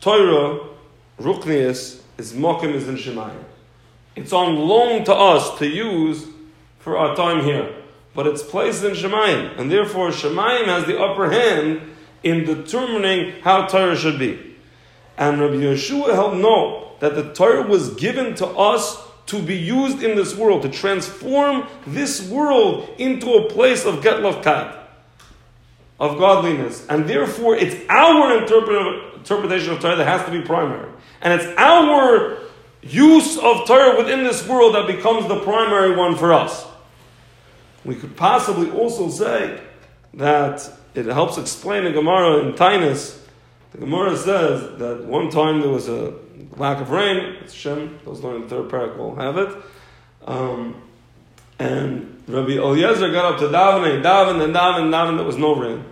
[0.00, 0.68] Torah
[1.18, 3.44] Ruknius is Mokim is in Shemayim.
[4.14, 6.26] It's on loan to us to use
[6.78, 7.74] for our time here.
[8.14, 9.58] But it's placed in Shemayim.
[9.58, 11.80] And therefore, Shemayim has the upper hand
[12.22, 14.56] in determining how Torah should be.
[15.16, 20.02] And Rabbi Yehoshua held no, that the Torah was given to us to be used
[20.02, 24.78] in this world, to transform this world into a place of Getlav
[26.00, 26.84] of godliness.
[26.88, 30.90] And therefore, it's our interpretation of Torah that has to be primary.
[31.20, 32.38] And it's our
[32.82, 36.66] use of Torah within this world that becomes the primary one for us.
[37.84, 39.60] We could possibly also say
[40.14, 43.18] that it helps explain the Gemara in Tainus.
[43.72, 46.14] The Gemara says that one time there was a
[46.56, 47.36] lack of rain.
[47.40, 47.98] It's Shem.
[48.04, 49.56] Those learning the third parak will have it.
[50.26, 50.82] Um,
[51.58, 55.16] and Rabbi Eliezer got up to daven and daven and daven and daven.
[55.16, 55.84] There was no rain.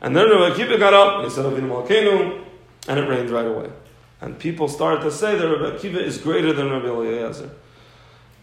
[0.00, 2.44] And then Rabbi Akiva got up and he said, Avinu Malkeinu,
[2.86, 3.70] and it rained right away.
[4.20, 7.50] And people started to say that Rabbi Akiva is greater than Rabbi Eliezer.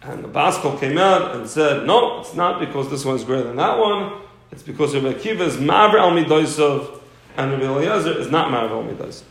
[0.02, 3.44] And the Baskol came out and said, no, it's not because this one is greater
[3.44, 4.22] than that one.
[4.52, 7.02] It's because Rabbi Akiva is Mavr al Midoisov
[7.36, 9.24] and Rabbi Eliezer is not Mavr al Midoisov.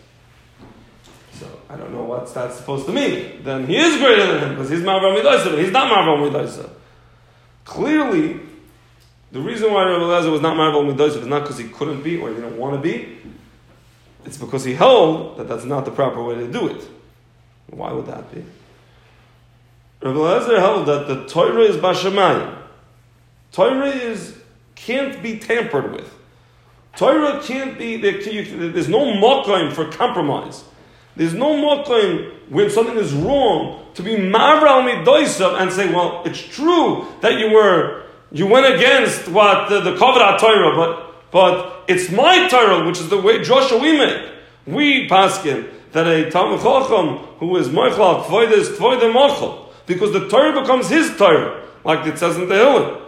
[1.32, 3.42] So I don't know what's that supposed to mean.
[3.42, 6.18] Then he is greater than him because he's Mavr al Midoisov, but he's not Mavr
[6.18, 6.70] al Midoisov.
[7.64, 8.40] Clearly,
[9.32, 12.02] the reason why Rabbi Eliezer was not Mavr al Midoisov is not because he couldn't
[12.02, 13.18] be or he didn't want to be.
[14.24, 16.88] It's because he held that that's not the proper way to do it.
[17.70, 18.44] Why would that be?
[20.02, 22.58] Rabbi Eliezer held that the Torah is Bashamayim.
[23.52, 24.38] Torah is,
[24.74, 26.12] can't be tampered with.
[26.96, 28.20] Torah can't be, there,
[28.70, 30.64] there's no mokaim for compromise.
[31.16, 36.40] There's no mokaim when something is wrong to be mavral midoisav and say, well, it's
[36.40, 42.46] true that you were, you went against what the, the Torah, but but it's my
[42.48, 44.22] Torah, which is the way Joshua we make.
[44.68, 49.66] We paskin that a Talmud Chacham who is Moichal Tvoid is Tvoid Mochel.
[49.84, 53.00] Because the Torah becomes his Torah, like it says in the Hillen.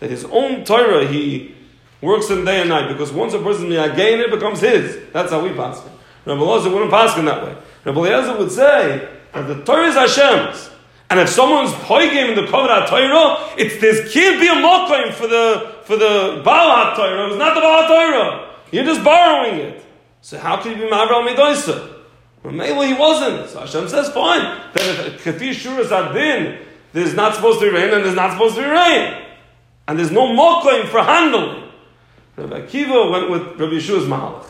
[0.00, 1.54] That his own Torah he
[2.02, 2.88] works in day and night.
[2.88, 4.98] Because once a person is again it becomes his.
[5.12, 5.92] That's how we pass it.
[6.26, 7.56] Rabbi Eliezer wouldn't pass in that way.
[7.84, 10.69] Rabbi Eliezer would say that the Torah is Hashem's.
[11.10, 15.26] And if someone's poigim in the Kovet Torah, it's there can't be a mokim for
[15.26, 17.28] the for the Baal Torah.
[17.28, 18.54] It's not the Baal Torah.
[18.70, 19.84] You're just borrowing it.
[20.20, 21.96] So how can you be Mavral Midoisa?
[22.42, 23.50] Well, maybe he wasn't.
[23.50, 24.42] So Hashem says, fine.
[24.74, 26.58] Then if Katish Shuras Adin,
[26.92, 29.22] there's not supposed to be rain and there's not supposed to be rain.
[29.88, 31.70] And there's no mokim for handling.
[32.36, 34.46] Rabbi Akiva went with Rabbi Yehoshua's Mahalach.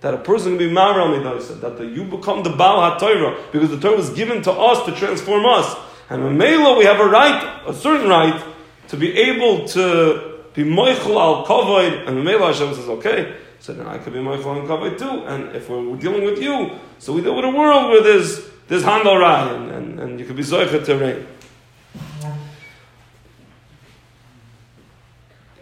[0.00, 1.60] That a person can be Mavral Midoisa.
[1.60, 3.52] That the, you become the Baal HaTorah.
[3.52, 5.74] Because the Torah was given to us to transform us.
[6.10, 8.42] And in Mela, we have a right, a certain right,
[8.88, 12.06] to be able to be moichel al kavod.
[12.06, 15.24] And Mela Hashem says, okay, so then I could be moichel al kavod too.
[15.26, 18.82] And if we're dealing with you, so we deal with a world where there's there's
[18.82, 21.26] handal rai, and, and, and you could be zoichet to rain.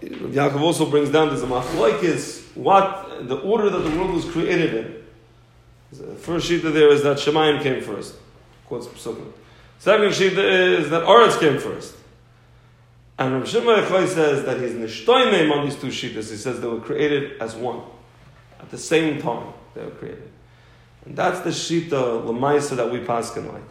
[0.02, 5.02] Yaakov also brings down a machlokes what the order that the world was created in.
[5.92, 8.16] The first sheet there is that Shemayim came first.
[8.66, 9.32] Quotes Pesukah.
[9.82, 11.96] Second Shita is that Oretz came first.
[13.18, 16.30] And Rav Shimon says that he's nishtoimim on these two Shitas.
[16.30, 17.80] He says they were created as one.
[18.60, 20.30] At the same time, they were created.
[21.04, 23.64] And that's the Shita, uh, Lamaisa, that we paskin like.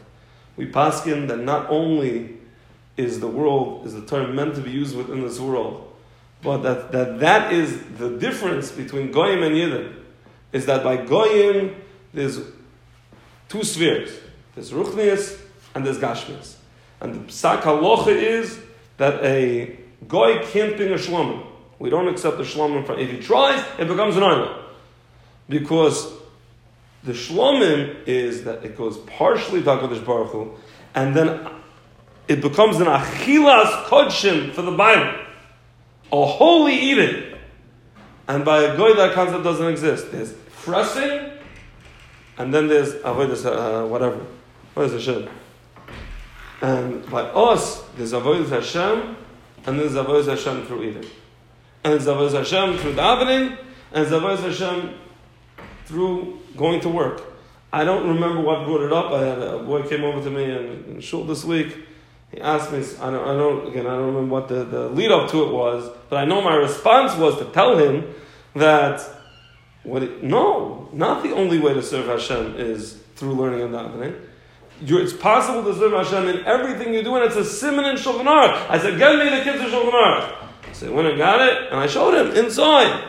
[0.58, 2.36] We paskin that not only
[2.98, 5.94] is the world, is the term meant to be used within this world,
[6.42, 9.96] but that, that that is the difference between Goyim and Yidden,
[10.52, 11.74] is that by Goyim,
[12.14, 12.42] there's
[13.48, 14.12] two spheres.
[14.56, 15.41] There's Ruchnias
[15.76, 16.56] and there's Gashmis.
[17.00, 18.60] And the Psak Halacha is
[18.98, 21.46] that a Goy can't bring a Shlomim.
[21.80, 24.64] We don't accept the Shlomim if he tries, it becomes an island.
[25.50, 26.12] Because
[27.04, 30.52] the Shlomim is that it goes partially to HaKadosh Baruch Hu,
[30.94, 31.48] and then
[32.28, 35.20] it becomes an Achilas Kodshim for the Bible.
[36.12, 37.34] A holy eating.
[38.28, 40.12] And by a Goy, that concept doesn't exist.
[40.12, 41.32] There's pressing,
[42.38, 44.26] and then there's Avodah, uh, whatever.
[44.74, 45.30] What is Hashem?
[46.62, 49.18] Um, and by us, there's Avodah Hashem,
[49.66, 51.10] and there's Avodah Hashem through eating.
[51.84, 53.58] And there's Avodah Hashem through davening,
[53.92, 54.94] and there's Avodah Hashem
[55.86, 57.24] through going to work.
[57.74, 59.12] I don't remember what brought it up.
[59.12, 61.76] I had a boy came over to me in, in shul this week.
[62.32, 65.12] He asked me, I don't, I don't, again, I don't remember what the, the lead
[65.12, 68.14] up to it was, but I know my response was to tell him
[68.56, 69.02] that
[69.84, 74.20] what it, no, not the only way to serve Hashem is through learning and davening.
[74.84, 77.96] You're, it's possible to serve Hashem in everything you do, and it's a simon in
[77.96, 78.70] Shulchan Aruch.
[78.70, 80.74] I said, get me the kids of Shulchan Aruch.
[80.74, 83.04] So he went and got it, and I showed him inside.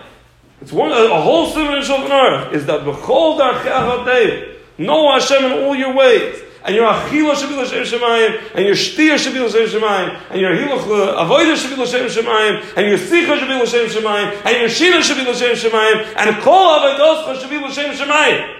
[0.61, 5.64] It's one a, whole simon in Shulchan Aruch is that b'chol darchei know Hashem in
[5.64, 6.43] all your ways.
[6.64, 10.41] And your achila should be l'shem shemayim, and your shtia should be l'shem shemayim, and
[10.41, 14.47] your hiluch uh, avodah should be l'shem shemayim, and your sicha should be l'shem shemayim,
[14.47, 18.59] and your shina should be l'shem shemayim, and kol avodah should be l'shem shemayim.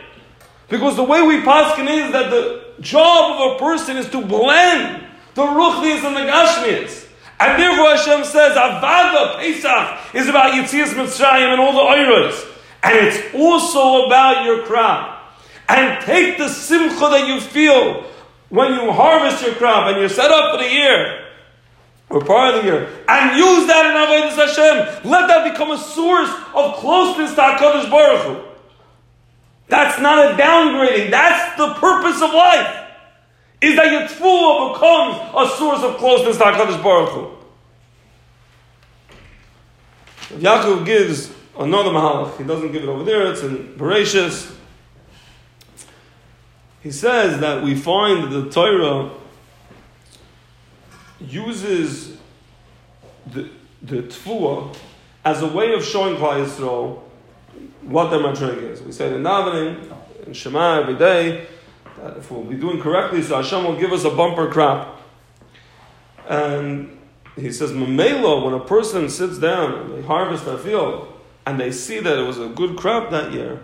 [0.69, 5.05] Because the way we paskin is that the job of a person is to blend
[5.35, 7.09] the ruchnias and the gashmias.
[7.41, 12.49] And therefore Hashem says, Avada Pesach is about Yitzias Mitzrayim and all the oiros.
[12.83, 15.35] And it's also about your crop.
[15.69, 18.05] And take the simcha that you feel
[18.49, 21.25] when you harvest your crop and you're set up for the year,
[22.11, 25.11] or part of the year, and use that in Avodah Hashem.
[25.11, 28.52] Let that become a source of closeness to HaKadosh Baruch Hu.
[29.69, 31.11] That's not a downgrading.
[31.11, 32.79] That's the purpose of life.
[33.61, 37.31] Is that your tefillah becomes a source of closeness to HaKadosh Baruch Hu.
[40.39, 42.37] Yaakov gives another mahalach.
[42.39, 43.31] He doesn't give it over there.
[43.31, 44.55] It's in Bereshis.
[46.83, 49.11] He says that we find that the Torah
[51.21, 52.17] uses
[53.27, 53.49] the,
[53.81, 54.77] the tefillah
[55.25, 57.02] as a way of showing Klal Yisrael
[57.83, 58.83] what their madrig is.
[58.83, 59.93] We say in davening,
[60.27, 61.47] in Shema every day,
[61.99, 65.01] that if we'll be doing correctly, so Hashem will give us a bumper crop.
[66.29, 66.99] And
[67.37, 71.09] he says, Mamela, when a person sits down and they harvest their field,
[71.47, 73.61] and they see that it was a good crop that year,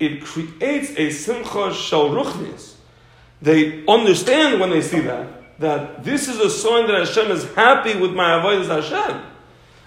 [0.00, 2.74] it creates a simcha shel ruchnis.
[3.40, 7.98] They understand when they see that, that this is a sign that Hashem is happy
[7.98, 9.22] with my avodas Hashem.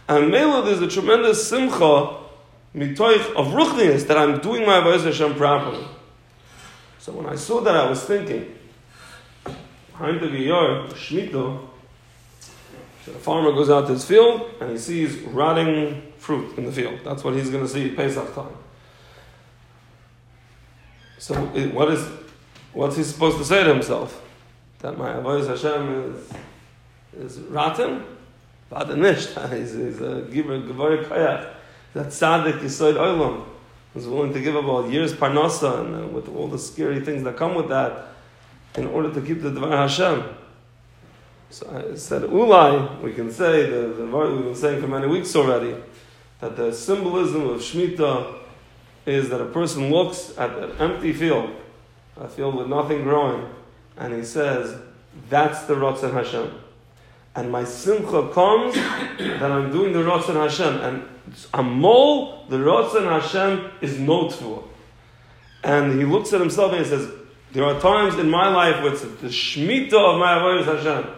[0.07, 2.24] And Mela, there's a tremendous simcha
[2.75, 5.85] mitoich of ruchnis that I'm doing my avodas Hashem properly.
[6.99, 8.55] So when I saw that, I was thinking,
[9.91, 11.69] behind the Giyar, Shemitah,
[13.05, 16.71] so the farmer goes out to his field and he sees rotting fruit in the
[16.71, 17.01] field.
[17.03, 18.57] That's what he's going to see Pesach time.
[21.19, 22.03] So what is,
[22.73, 24.21] what's he supposed to say to himself?
[24.79, 26.15] That my avodas Hashem
[27.13, 28.03] is, is rotten?
[28.71, 29.29] Nicht.
[29.51, 31.54] He's, he's a giver, gavoy koyach.
[31.95, 33.45] That tzaddik yisoid olam.
[33.93, 37.23] Who's willing to give up all years parnasa and uh, with all the scary things
[37.23, 38.09] that come with that
[38.75, 40.21] in order to keep the Dvar Hashem.
[41.49, 45.33] So I said, Ulai, we can say, the, the we've been saying for many weeks
[45.37, 45.77] already,
[46.41, 48.39] that the symbolism of Shemitah
[49.05, 51.49] is that a person looks at an empty field,
[52.17, 53.47] a field with nothing growing,
[53.95, 54.77] and he says,
[55.29, 56.51] that's the Ratzon Hashem.
[57.35, 60.75] And my simcha comes that I'm doing the Ratzon Hashem.
[60.81, 61.03] And
[61.53, 64.63] Amol, the Ratzon Hashem, is no tefillah.
[65.63, 67.11] And he looks at himself and he says,
[67.51, 71.09] there are times in my life where it's the Shemitah of my Avodah Hashem,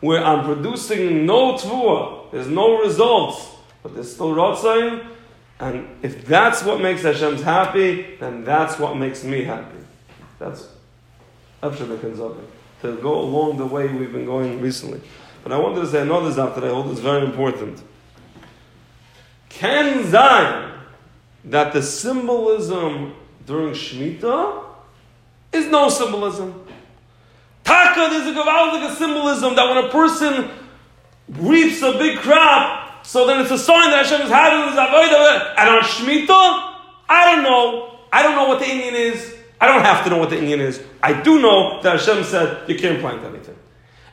[0.00, 3.48] where I'm producing no tefillah, there's no results,
[3.82, 5.06] but there's still Ratzon,
[5.60, 9.78] and if that's what makes Hashem happy, then that's what makes me happy.
[10.38, 10.66] That's
[11.62, 15.00] to go along the way we've been going recently.
[15.42, 17.82] But I wanted to say another zaf that I hold is very important.
[19.48, 20.72] Can Zion
[21.44, 23.14] that the symbolism
[23.46, 24.64] during Shemitah
[25.52, 26.64] is no symbolism.
[27.64, 30.50] Taka, there's a gewaldige symbolism that when a person
[31.28, 35.54] reaps a big crop, so then it's a sign that Hashem is having his avodah.
[35.58, 36.74] And on Shemitah,
[37.08, 37.98] I don't know.
[38.12, 39.34] I don't know what the Indian is.
[39.60, 40.82] I don't have to know what the Indian is.
[41.02, 43.56] I do know that Hashem said you can't plant anything.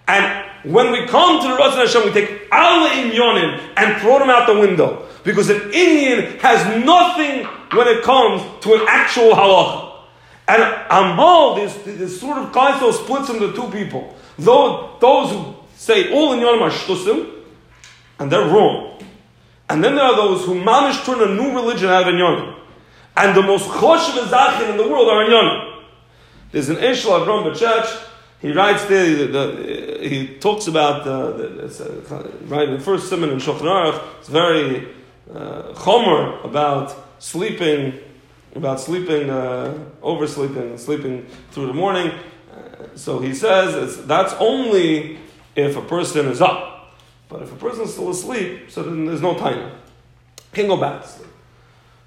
[0.07, 4.20] And when we come to the Ratzon Hashem, we take Allah in Yonim and throw
[4.20, 5.05] them out the window.
[5.24, 9.86] Because an Indian has nothing when it comes to an actual halacha.
[10.47, 14.16] And Amal, this, this sort of Kaisel splits into two people.
[14.38, 17.32] Though, those who say all in Yonim are shtusim,
[18.20, 19.01] and they're wrong.
[19.70, 22.55] And then there are those who manage to turn a new religion out of Yonim.
[23.16, 25.84] And the most choshev zachin in the world are in Yonim.
[26.51, 28.07] There's an Ishla of Avram B'Chach,
[28.41, 33.29] he writes there, the, the, he talks about, uh, the, uh, right, the first sermon
[33.29, 34.87] in Shulchan Aruch, it's very
[35.33, 37.99] uh, chomer about sleeping,
[38.55, 42.11] about sleeping, uh, oversleeping, sleeping through the morning.
[42.51, 45.19] Uh, so he says that's only
[45.55, 46.95] if a person is up.
[47.27, 49.71] But if a person is still asleep, so then there's no time.
[50.51, 51.29] Can go back to sleep.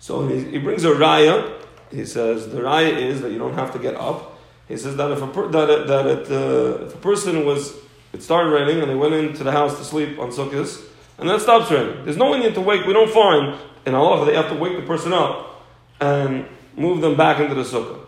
[0.01, 1.61] So he, he brings a raya.
[1.93, 4.32] He says the raya is that you don't have to get up.
[4.73, 7.75] He says that if a per, that that it, uh, if a person was
[8.15, 10.83] it started raining and they went into the house to sleep on Sukkot
[11.19, 12.07] and then it stops raining.
[12.07, 12.87] There's no need to wake.
[12.87, 15.63] We don't find in Allah they have to wake the person up
[16.01, 18.01] and move them back into the sukkah.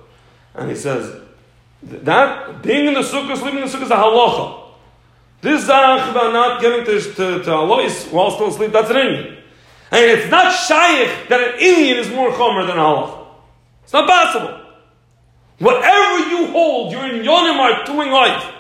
[0.55, 1.21] And he says
[1.83, 4.62] that being in the sukkah, sleeping in the sukkah is a halacha.
[5.43, 9.37] This zach about not getting to, to, to Allah while still asleep, that's an Indian.
[9.91, 13.27] And it's not shaykh that an Indian is more chomer than Allah.
[13.83, 14.64] It's not possible.
[15.59, 18.53] Whatever you hold, you're in yonim are doing life.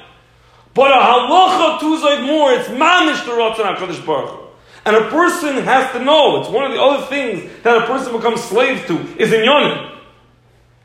[0.74, 4.40] But a halacha tuzayt more, it's mamish the ratzon HaKadosh Baruch.
[4.86, 8.12] And a person has to know, it's one of the other things that a person
[8.12, 9.92] becomes slave to, is in yonim.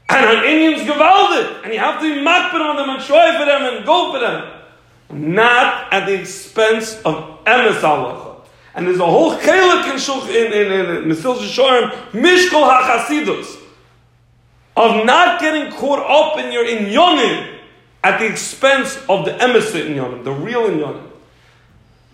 [0.07, 3.45] And an Indian's gewaldet, and you have to be makbid on them and try for
[3.45, 4.51] them and go for them.
[5.11, 8.41] Not at the expense of emes halacha.
[8.73, 11.35] And there's a whole chelik in, in, in, in, Mesil
[12.11, 13.58] Mishkol HaChasidus
[14.79, 17.57] of not getting caught up in your inyonim
[18.01, 21.05] at the expense of the emissary inyonim, the real inyonim.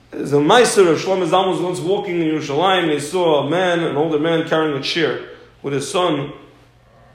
[0.10, 2.92] There's a Meiser of Shlomo Zalman was once walking in Yerushalayim.
[2.92, 5.30] He saw a man, an older man, carrying a chair
[5.62, 6.34] with his son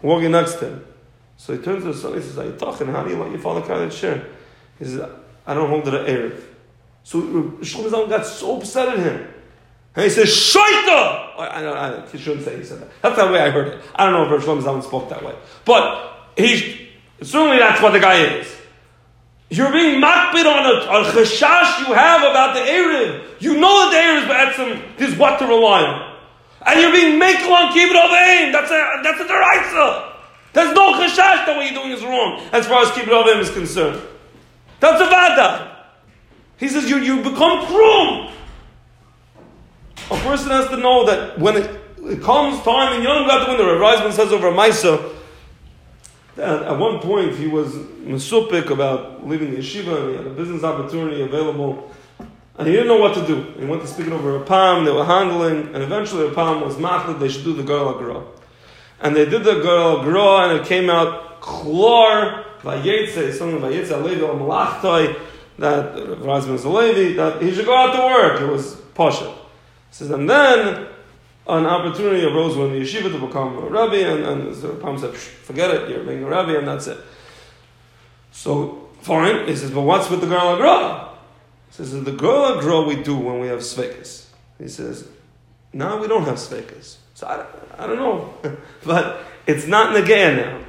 [0.02, 0.86] walking next to him.
[1.36, 2.14] So he turns to his son.
[2.14, 2.86] He says, "Are you talking?
[2.86, 4.24] How do you let your father carry that chair?"
[4.78, 5.00] He says,
[5.46, 6.40] "I don't hold it at erev."
[7.02, 9.26] So Shlomo Zalman got so upset at him.
[9.96, 11.34] And he says, Shaita!
[11.36, 12.88] I, I, I, he shouldn't say he said that.
[13.02, 13.80] That's the way I heard it.
[13.94, 15.34] I don't know if Rosh Shlomo spoke that way.
[15.64, 16.88] But he,
[17.22, 18.56] certainly that's what the guy is.
[19.48, 23.40] You're being makbid on a, a chashash you have about the Erev.
[23.40, 26.16] You know that the Erev some is what to rely on.
[26.64, 28.52] And you're being makel on kibbut of aim.
[28.52, 30.12] That's a, that's a deraisa.
[30.52, 33.40] There's no chashash that what you're doing is wrong as far as kibbut of aim
[33.40, 34.00] is concerned.
[34.78, 35.86] That's a vada.
[36.58, 38.30] He says you, you become krum.
[40.10, 41.70] A person has to know that when it,
[42.02, 45.14] it comes time and Yom the window, Rav Reisman says over Maisa,
[46.34, 50.30] that at one point he was mesupik about leaving the yeshiva and he had a
[50.30, 51.92] business opportunity available
[52.58, 53.42] and he didn't know what to do.
[53.56, 56.60] He went to speak it over a palm, they were handling, and eventually a palm
[56.60, 58.32] was machlid, they should do the girl agro.
[59.00, 64.28] And they did the girl agro and it came out chlor, vayetze, something vayetze, alevi
[64.28, 65.16] al malachtoi,
[65.58, 68.40] that Rav Reisman is a Levi, that he should go out to work.
[68.40, 69.39] It was poshet
[69.90, 70.86] says, and then
[71.46, 75.14] an opportunity arose when the yeshiva to become a rabbi, and, and the Ram said,
[75.14, 76.98] forget it, you're being a rabbi, and that's it.
[78.32, 79.48] So, fine.
[79.48, 81.08] He says, but what's with the girl agra?
[81.68, 84.26] He says, the girl agra we do when we have svekas.
[84.58, 85.08] He says,
[85.72, 86.96] now we don't have svekas.
[87.14, 87.44] So I,
[87.82, 88.34] I don't know.
[88.84, 90.64] but it's not negaya now.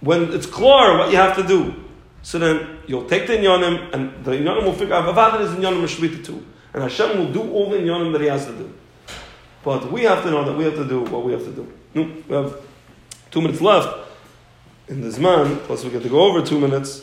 [0.00, 1.74] When it's clear what you have to do,
[2.22, 5.82] so then you'll take the inyanim, and the inyanim will figure out, Vavad is inyanim
[5.82, 6.44] mashvita too.
[6.72, 8.72] And Hashem will do all the inyanim that He has to do.
[9.62, 11.72] But we have to know that we have to do what we have to do.
[12.28, 12.56] We have
[13.30, 14.08] two minutes left
[14.88, 17.02] in this man, plus we get to go over two minutes.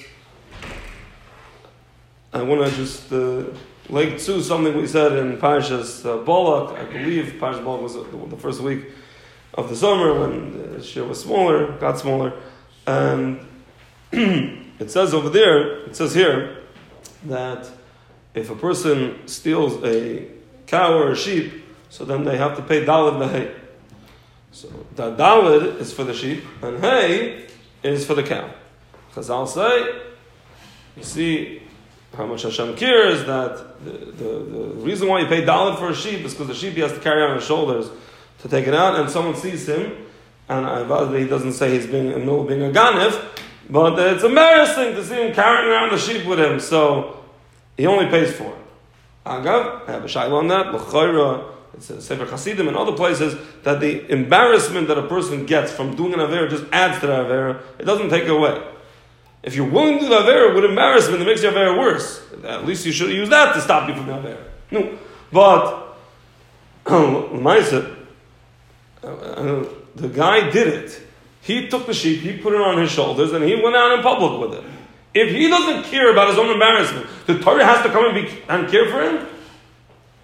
[2.33, 3.45] I want to just uh,
[3.89, 6.77] link to something we said in Parshas uh, Balak.
[6.77, 8.85] I believe Parshas Balak was the, the, first week
[9.53, 12.33] of the summer when the share was smaller, got smaller.
[12.85, 13.39] And
[14.11, 16.57] it says over there, it says here,
[17.25, 17.69] that
[18.37, 20.27] if a person steals a
[20.67, 23.51] cow or a sheep, so then they have to pay dalid mehay.
[24.51, 27.47] So the dalid is for the sheep, and hay
[27.83, 28.49] is for the cow.
[29.15, 29.95] I'll say,
[30.95, 31.63] you see
[32.15, 35.95] how much Hashem cares that the, the, the reason why you pay dalid for a
[35.95, 37.89] sheep is because the sheep he has to carry on his shoulders
[38.41, 40.05] to take it out, and someone sees him,
[40.47, 43.19] and obviously he doesn't say he's being a being a ganif,
[43.67, 46.59] but it's embarrassing to see him carrying around the sheep with him.
[46.59, 47.16] So
[47.77, 48.65] he only pays for it.
[49.25, 50.73] Agav, I have a shayla on that.
[50.73, 55.71] L'chayra, it's a Sefer Hasidim and other places that the embarrassment that a person gets
[55.71, 57.61] from doing an avera just adds to the avera.
[57.77, 58.61] It doesn't take away.
[59.43, 62.21] If you're willing to do the Avera with embarrassment, it makes your Avera worse.
[62.43, 64.43] At least you should use that to stop you from the Avera.
[64.71, 64.97] No.
[65.31, 65.95] But,
[69.95, 71.01] the guy did it.
[71.41, 74.03] He took the sheep, he put it on his shoulders, and he went out in
[74.03, 74.65] public with it.
[75.19, 78.41] If he doesn't care about his own embarrassment, the Torah has to come and, be,
[78.47, 79.27] and care for him?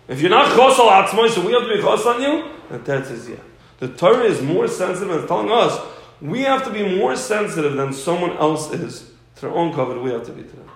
[0.08, 2.50] If you're not chos al so we have to be chos on you?
[2.70, 3.38] And that says, yeah.
[3.80, 5.80] The Torah is more sensitive and telling us
[6.22, 10.06] we have to be more sensitive than someone else is to their own covenant.
[10.06, 10.70] We have to be to them.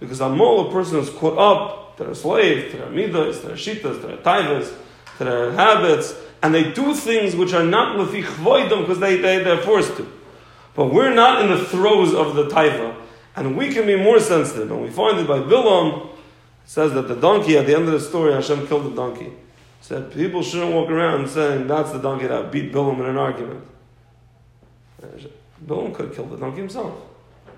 [0.00, 3.56] Because Amol, a person is caught up to their slave, to their midas, to their
[3.56, 4.74] shitas, to their taivas,
[5.18, 9.44] to their habits, and they do things which are not lefi chvoidom because they, they,
[9.44, 10.12] they're forced to.
[10.74, 12.96] But we're not in the throes of the taiva,
[13.36, 14.70] and we can be more sensitive.
[14.70, 16.08] And we find it by Bilam,
[16.64, 19.32] says that the donkey, at the end of the story, Hashem killed the donkey.
[19.80, 23.64] Said people shouldn't walk around saying that's the donkey that beat Bilam in an argument.
[25.66, 26.94] Bilam could killed the donkey himself.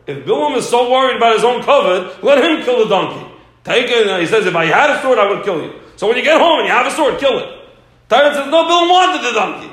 [0.07, 3.31] If Bilam is so worried about his own covet, let him kill the donkey.
[3.63, 5.73] Take it, he says, if I had a sword, I would kill you.
[5.97, 7.49] So when you get home and you have a sword, kill it.
[8.09, 9.71] Tyron says, no, Bilam wanted the donkey.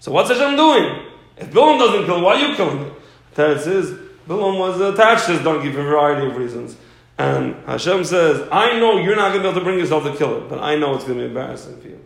[0.00, 1.06] So what's Hashem doing?
[1.38, 2.92] If Bilam doesn't kill, why are you killing it?
[3.34, 3.98] Tyron says,
[4.32, 6.76] Bilam was attached to this donkey for a variety of reasons.
[7.18, 10.16] And Hashem says, I know you're not going to be able to bring yourself to
[10.16, 12.00] kill it, but I know it's going to be embarrassing for you.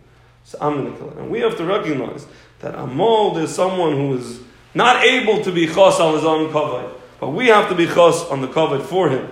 [0.45, 1.17] So I'm going to kill it.
[1.19, 2.27] And we have to recognize
[2.59, 4.41] that Amol is someone who is
[4.75, 8.29] not able to be chos on his own kavod, but we have to be chos
[8.29, 9.29] on the kavod for him.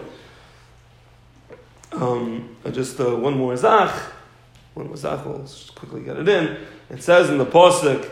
[1.92, 3.95] Um, just uh, one more zach,
[4.74, 5.24] one more zach.
[5.24, 6.57] We'll just quickly get it in.
[6.90, 8.11] It says in the pasuk,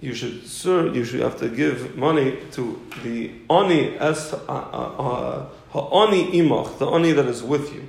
[0.00, 5.46] you should sir, you should have to give money to the oni as uh, uh,
[5.70, 7.88] ha'oni imach, the oni that is with you.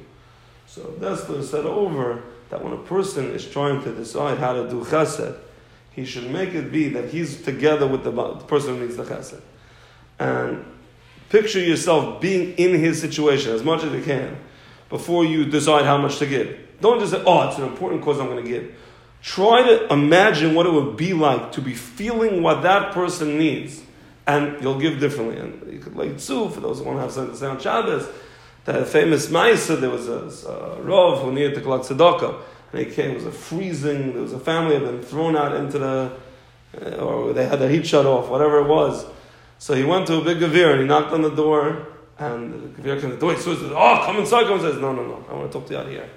[0.68, 4.84] So that's said over that when a person is trying to decide how to do
[4.86, 5.38] chesed,
[5.92, 9.04] he should make it be that he's together with the, the person who needs the
[9.04, 9.42] chesed.
[10.20, 10.64] And
[11.30, 14.38] picture yourself being in his situation as much as you can
[14.90, 16.58] before you decide how much to give.
[16.80, 18.76] Don't just say, oh, it's an important cause I'm going to give.
[19.22, 23.82] Try to imagine what it would be like to be feeling what that person needs,
[24.26, 25.38] and you'll give differently.
[25.38, 27.60] And you could lay tzu for those who want to have something to say on
[27.60, 28.08] Shabbos.
[28.66, 32.42] The famous Maisa, there was a, a Rav who needed to collect tzedakah
[32.72, 33.12] and he came.
[33.12, 34.14] It was a freezing.
[34.14, 36.12] There was a family had been thrown out into the,
[36.82, 39.06] uh, or they had their heat shut off, whatever it was.
[39.60, 41.88] So he went to a big gavir and he knocked on the door,
[42.20, 43.34] and the gavir came to the door.
[43.34, 45.26] He says, "Oh, come inside." Come says, "No, no, no.
[45.30, 46.10] I want to talk to you out here."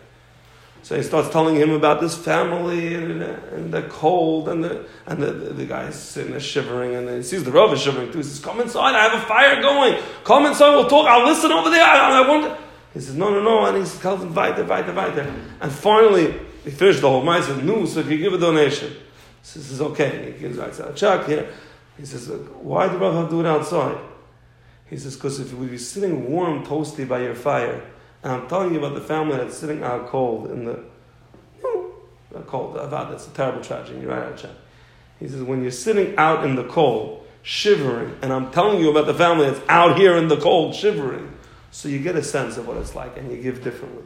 [0.83, 5.23] So he starts telling him about this family and, and the cold and the and
[5.23, 8.19] the, the, the guy's sitting there shivering and he sees the Rav shivering too.
[8.19, 8.95] He says, "Come inside.
[8.95, 10.03] I have a fire going.
[10.25, 10.71] Come inside.
[10.71, 11.07] We'll talk.
[11.07, 11.85] I'll listen over there.
[11.85, 12.61] I, I want."
[12.93, 13.67] He says, no, no, no.
[13.67, 15.35] And he tells him, weiter, weiter, weiter.
[15.61, 18.91] And finally, he finished the whole and knew, so if you give a donation.
[18.91, 18.97] He
[19.43, 20.33] says, okay.
[20.33, 21.53] He gives a check here.
[21.97, 22.29] He says,
[22.61, 23.99] why do Rav have to do it outside?
[24.89, 27.81] He says, because if you would be sitting warm, toasty by your fire,
[28.23, 30.79] and I'm telling you about the family that's sitting out cold in the,
[31.63, 34.01] you cold, that's a terrible tragedy.
[34.01, 34.51] You write out check.
[35.19, 39.07] He says, when you're sitting out in the cold, shivering, and I'm telling you about
[39.07, 41.33] the family that's out here in the cold, shivering,
[41.71, 44.03] so you get a sense of what it's like and you give differently.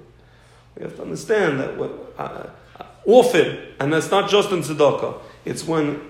[0.76, 2.46] We have to understand that what, uh,
[3.06, 6.00] often, and that's not just in tzedakah, it's when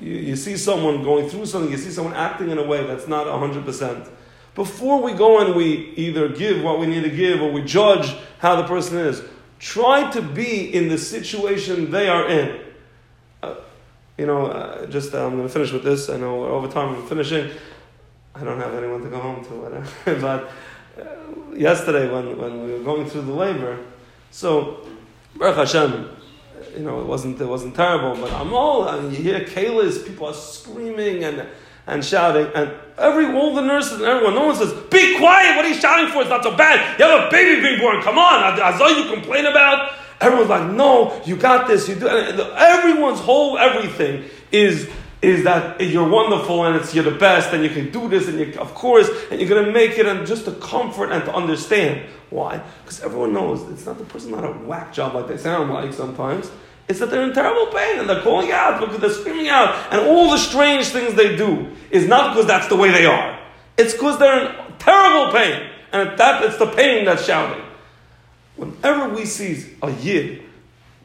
[0.00, 3.08] you, you, see someone going through something, you see someone acting in a way that's
[3.08, 4.08] not 100%.
[4.60, 8.14] Before we go and we either give what we need to give or we judge
[8.40, 9.22] how the person is,
[9.58, 12.60] try to be in the situation they are in.
[13.42, 13.54] Uh,
[14.18, 16.10] you know, uh, just uh, I'm going to finish with this.
[16.10, 17.50] I know over time I'm finishing.
[18.34, 19.82] I don't have anyone to go home to,
[20.20, 20.50] but
[21.56, 23.78] yesterday when, when we were going through the labor,
[24.30, 24.86] so
[25.36, 26.06] Baruch Hashem,
[26.76, 30.06] you know, it wasn't it wasn't terrible, but I'm all I mean, you hear kaylas,
[30.06, 31.46] people are screaming and
[31.90, 35.56] and shouting, and every all the nurses and everyone, no one says, "Be quiet!
[35.56, 36.22] What are you shouting for?
[36.22, 36.98] It's not so bad.
[36.98, 38.00] You have a baby being born.
[38.02, 41.88] Come on, I saw you complain about." Everyone's like, "No, you got this.
[41.88, 44.88] You do." Everyone's whole everything is
[45.22, 48.38] is that you're wonderful and it's you're the best and you can do this and
[48.38, 52.06] you of course and you're to make it and just to comfort and to understand
[52.30, 55.70] why because everyone knows it's not the person not a whack job like they sound
[55.70, 56.50] like sometimes
[56.90, 60.00] it's that they're in terrible pain and they're calling out because they're screaming out and
[60.06, 63.38] all the strange things they do is not because that's the way they are
[63.78, 67.64] it's because they're in terrible pain and that it's the pain that's shouting
[68.56, 70.42] whenever we see a yid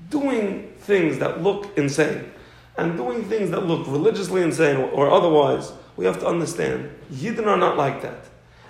[0.10, 2.32] doing things that look insane
[2.78, 7.48] and doing things that look religiously insane or, or otherwise, we have to understand Yidden
[7.48, 8.26] are not like that.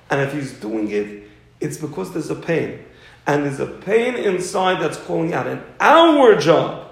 [0.10, 1.24] And if he's doing it,
[1.60, 2.86] it's because there's a pain.
[3.26, 5.48] And there's a pain inside that's calling out.
[5.48, 6.85] And our job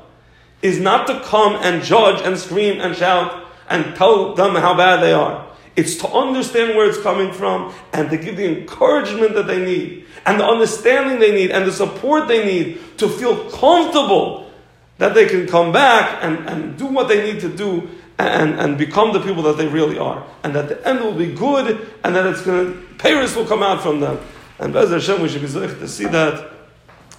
[0.63, 5.01] is not to come and judge and scream and shout and tell them how bad
[5.01, 5.45] they are.
[5.75, 10.05] It's to understand where it's coming from and to give the encouragement that they need
[10.25, 14.51] and the understanding they need and the support they need to feel comfortable
[14.99, 17.89] that they can come back and, and do what they need to do
[18.19, 20.25] and, and become the people that they really are.
[20.43, 23.63] And that the end will be good and that it's going to, Paris will come
[23.63, 24.19] out from them.
[24.59, 26.51] And Bez Hashem, we should be to see that.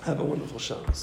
[0.04, 1.02] Have a wonderful Shabbos.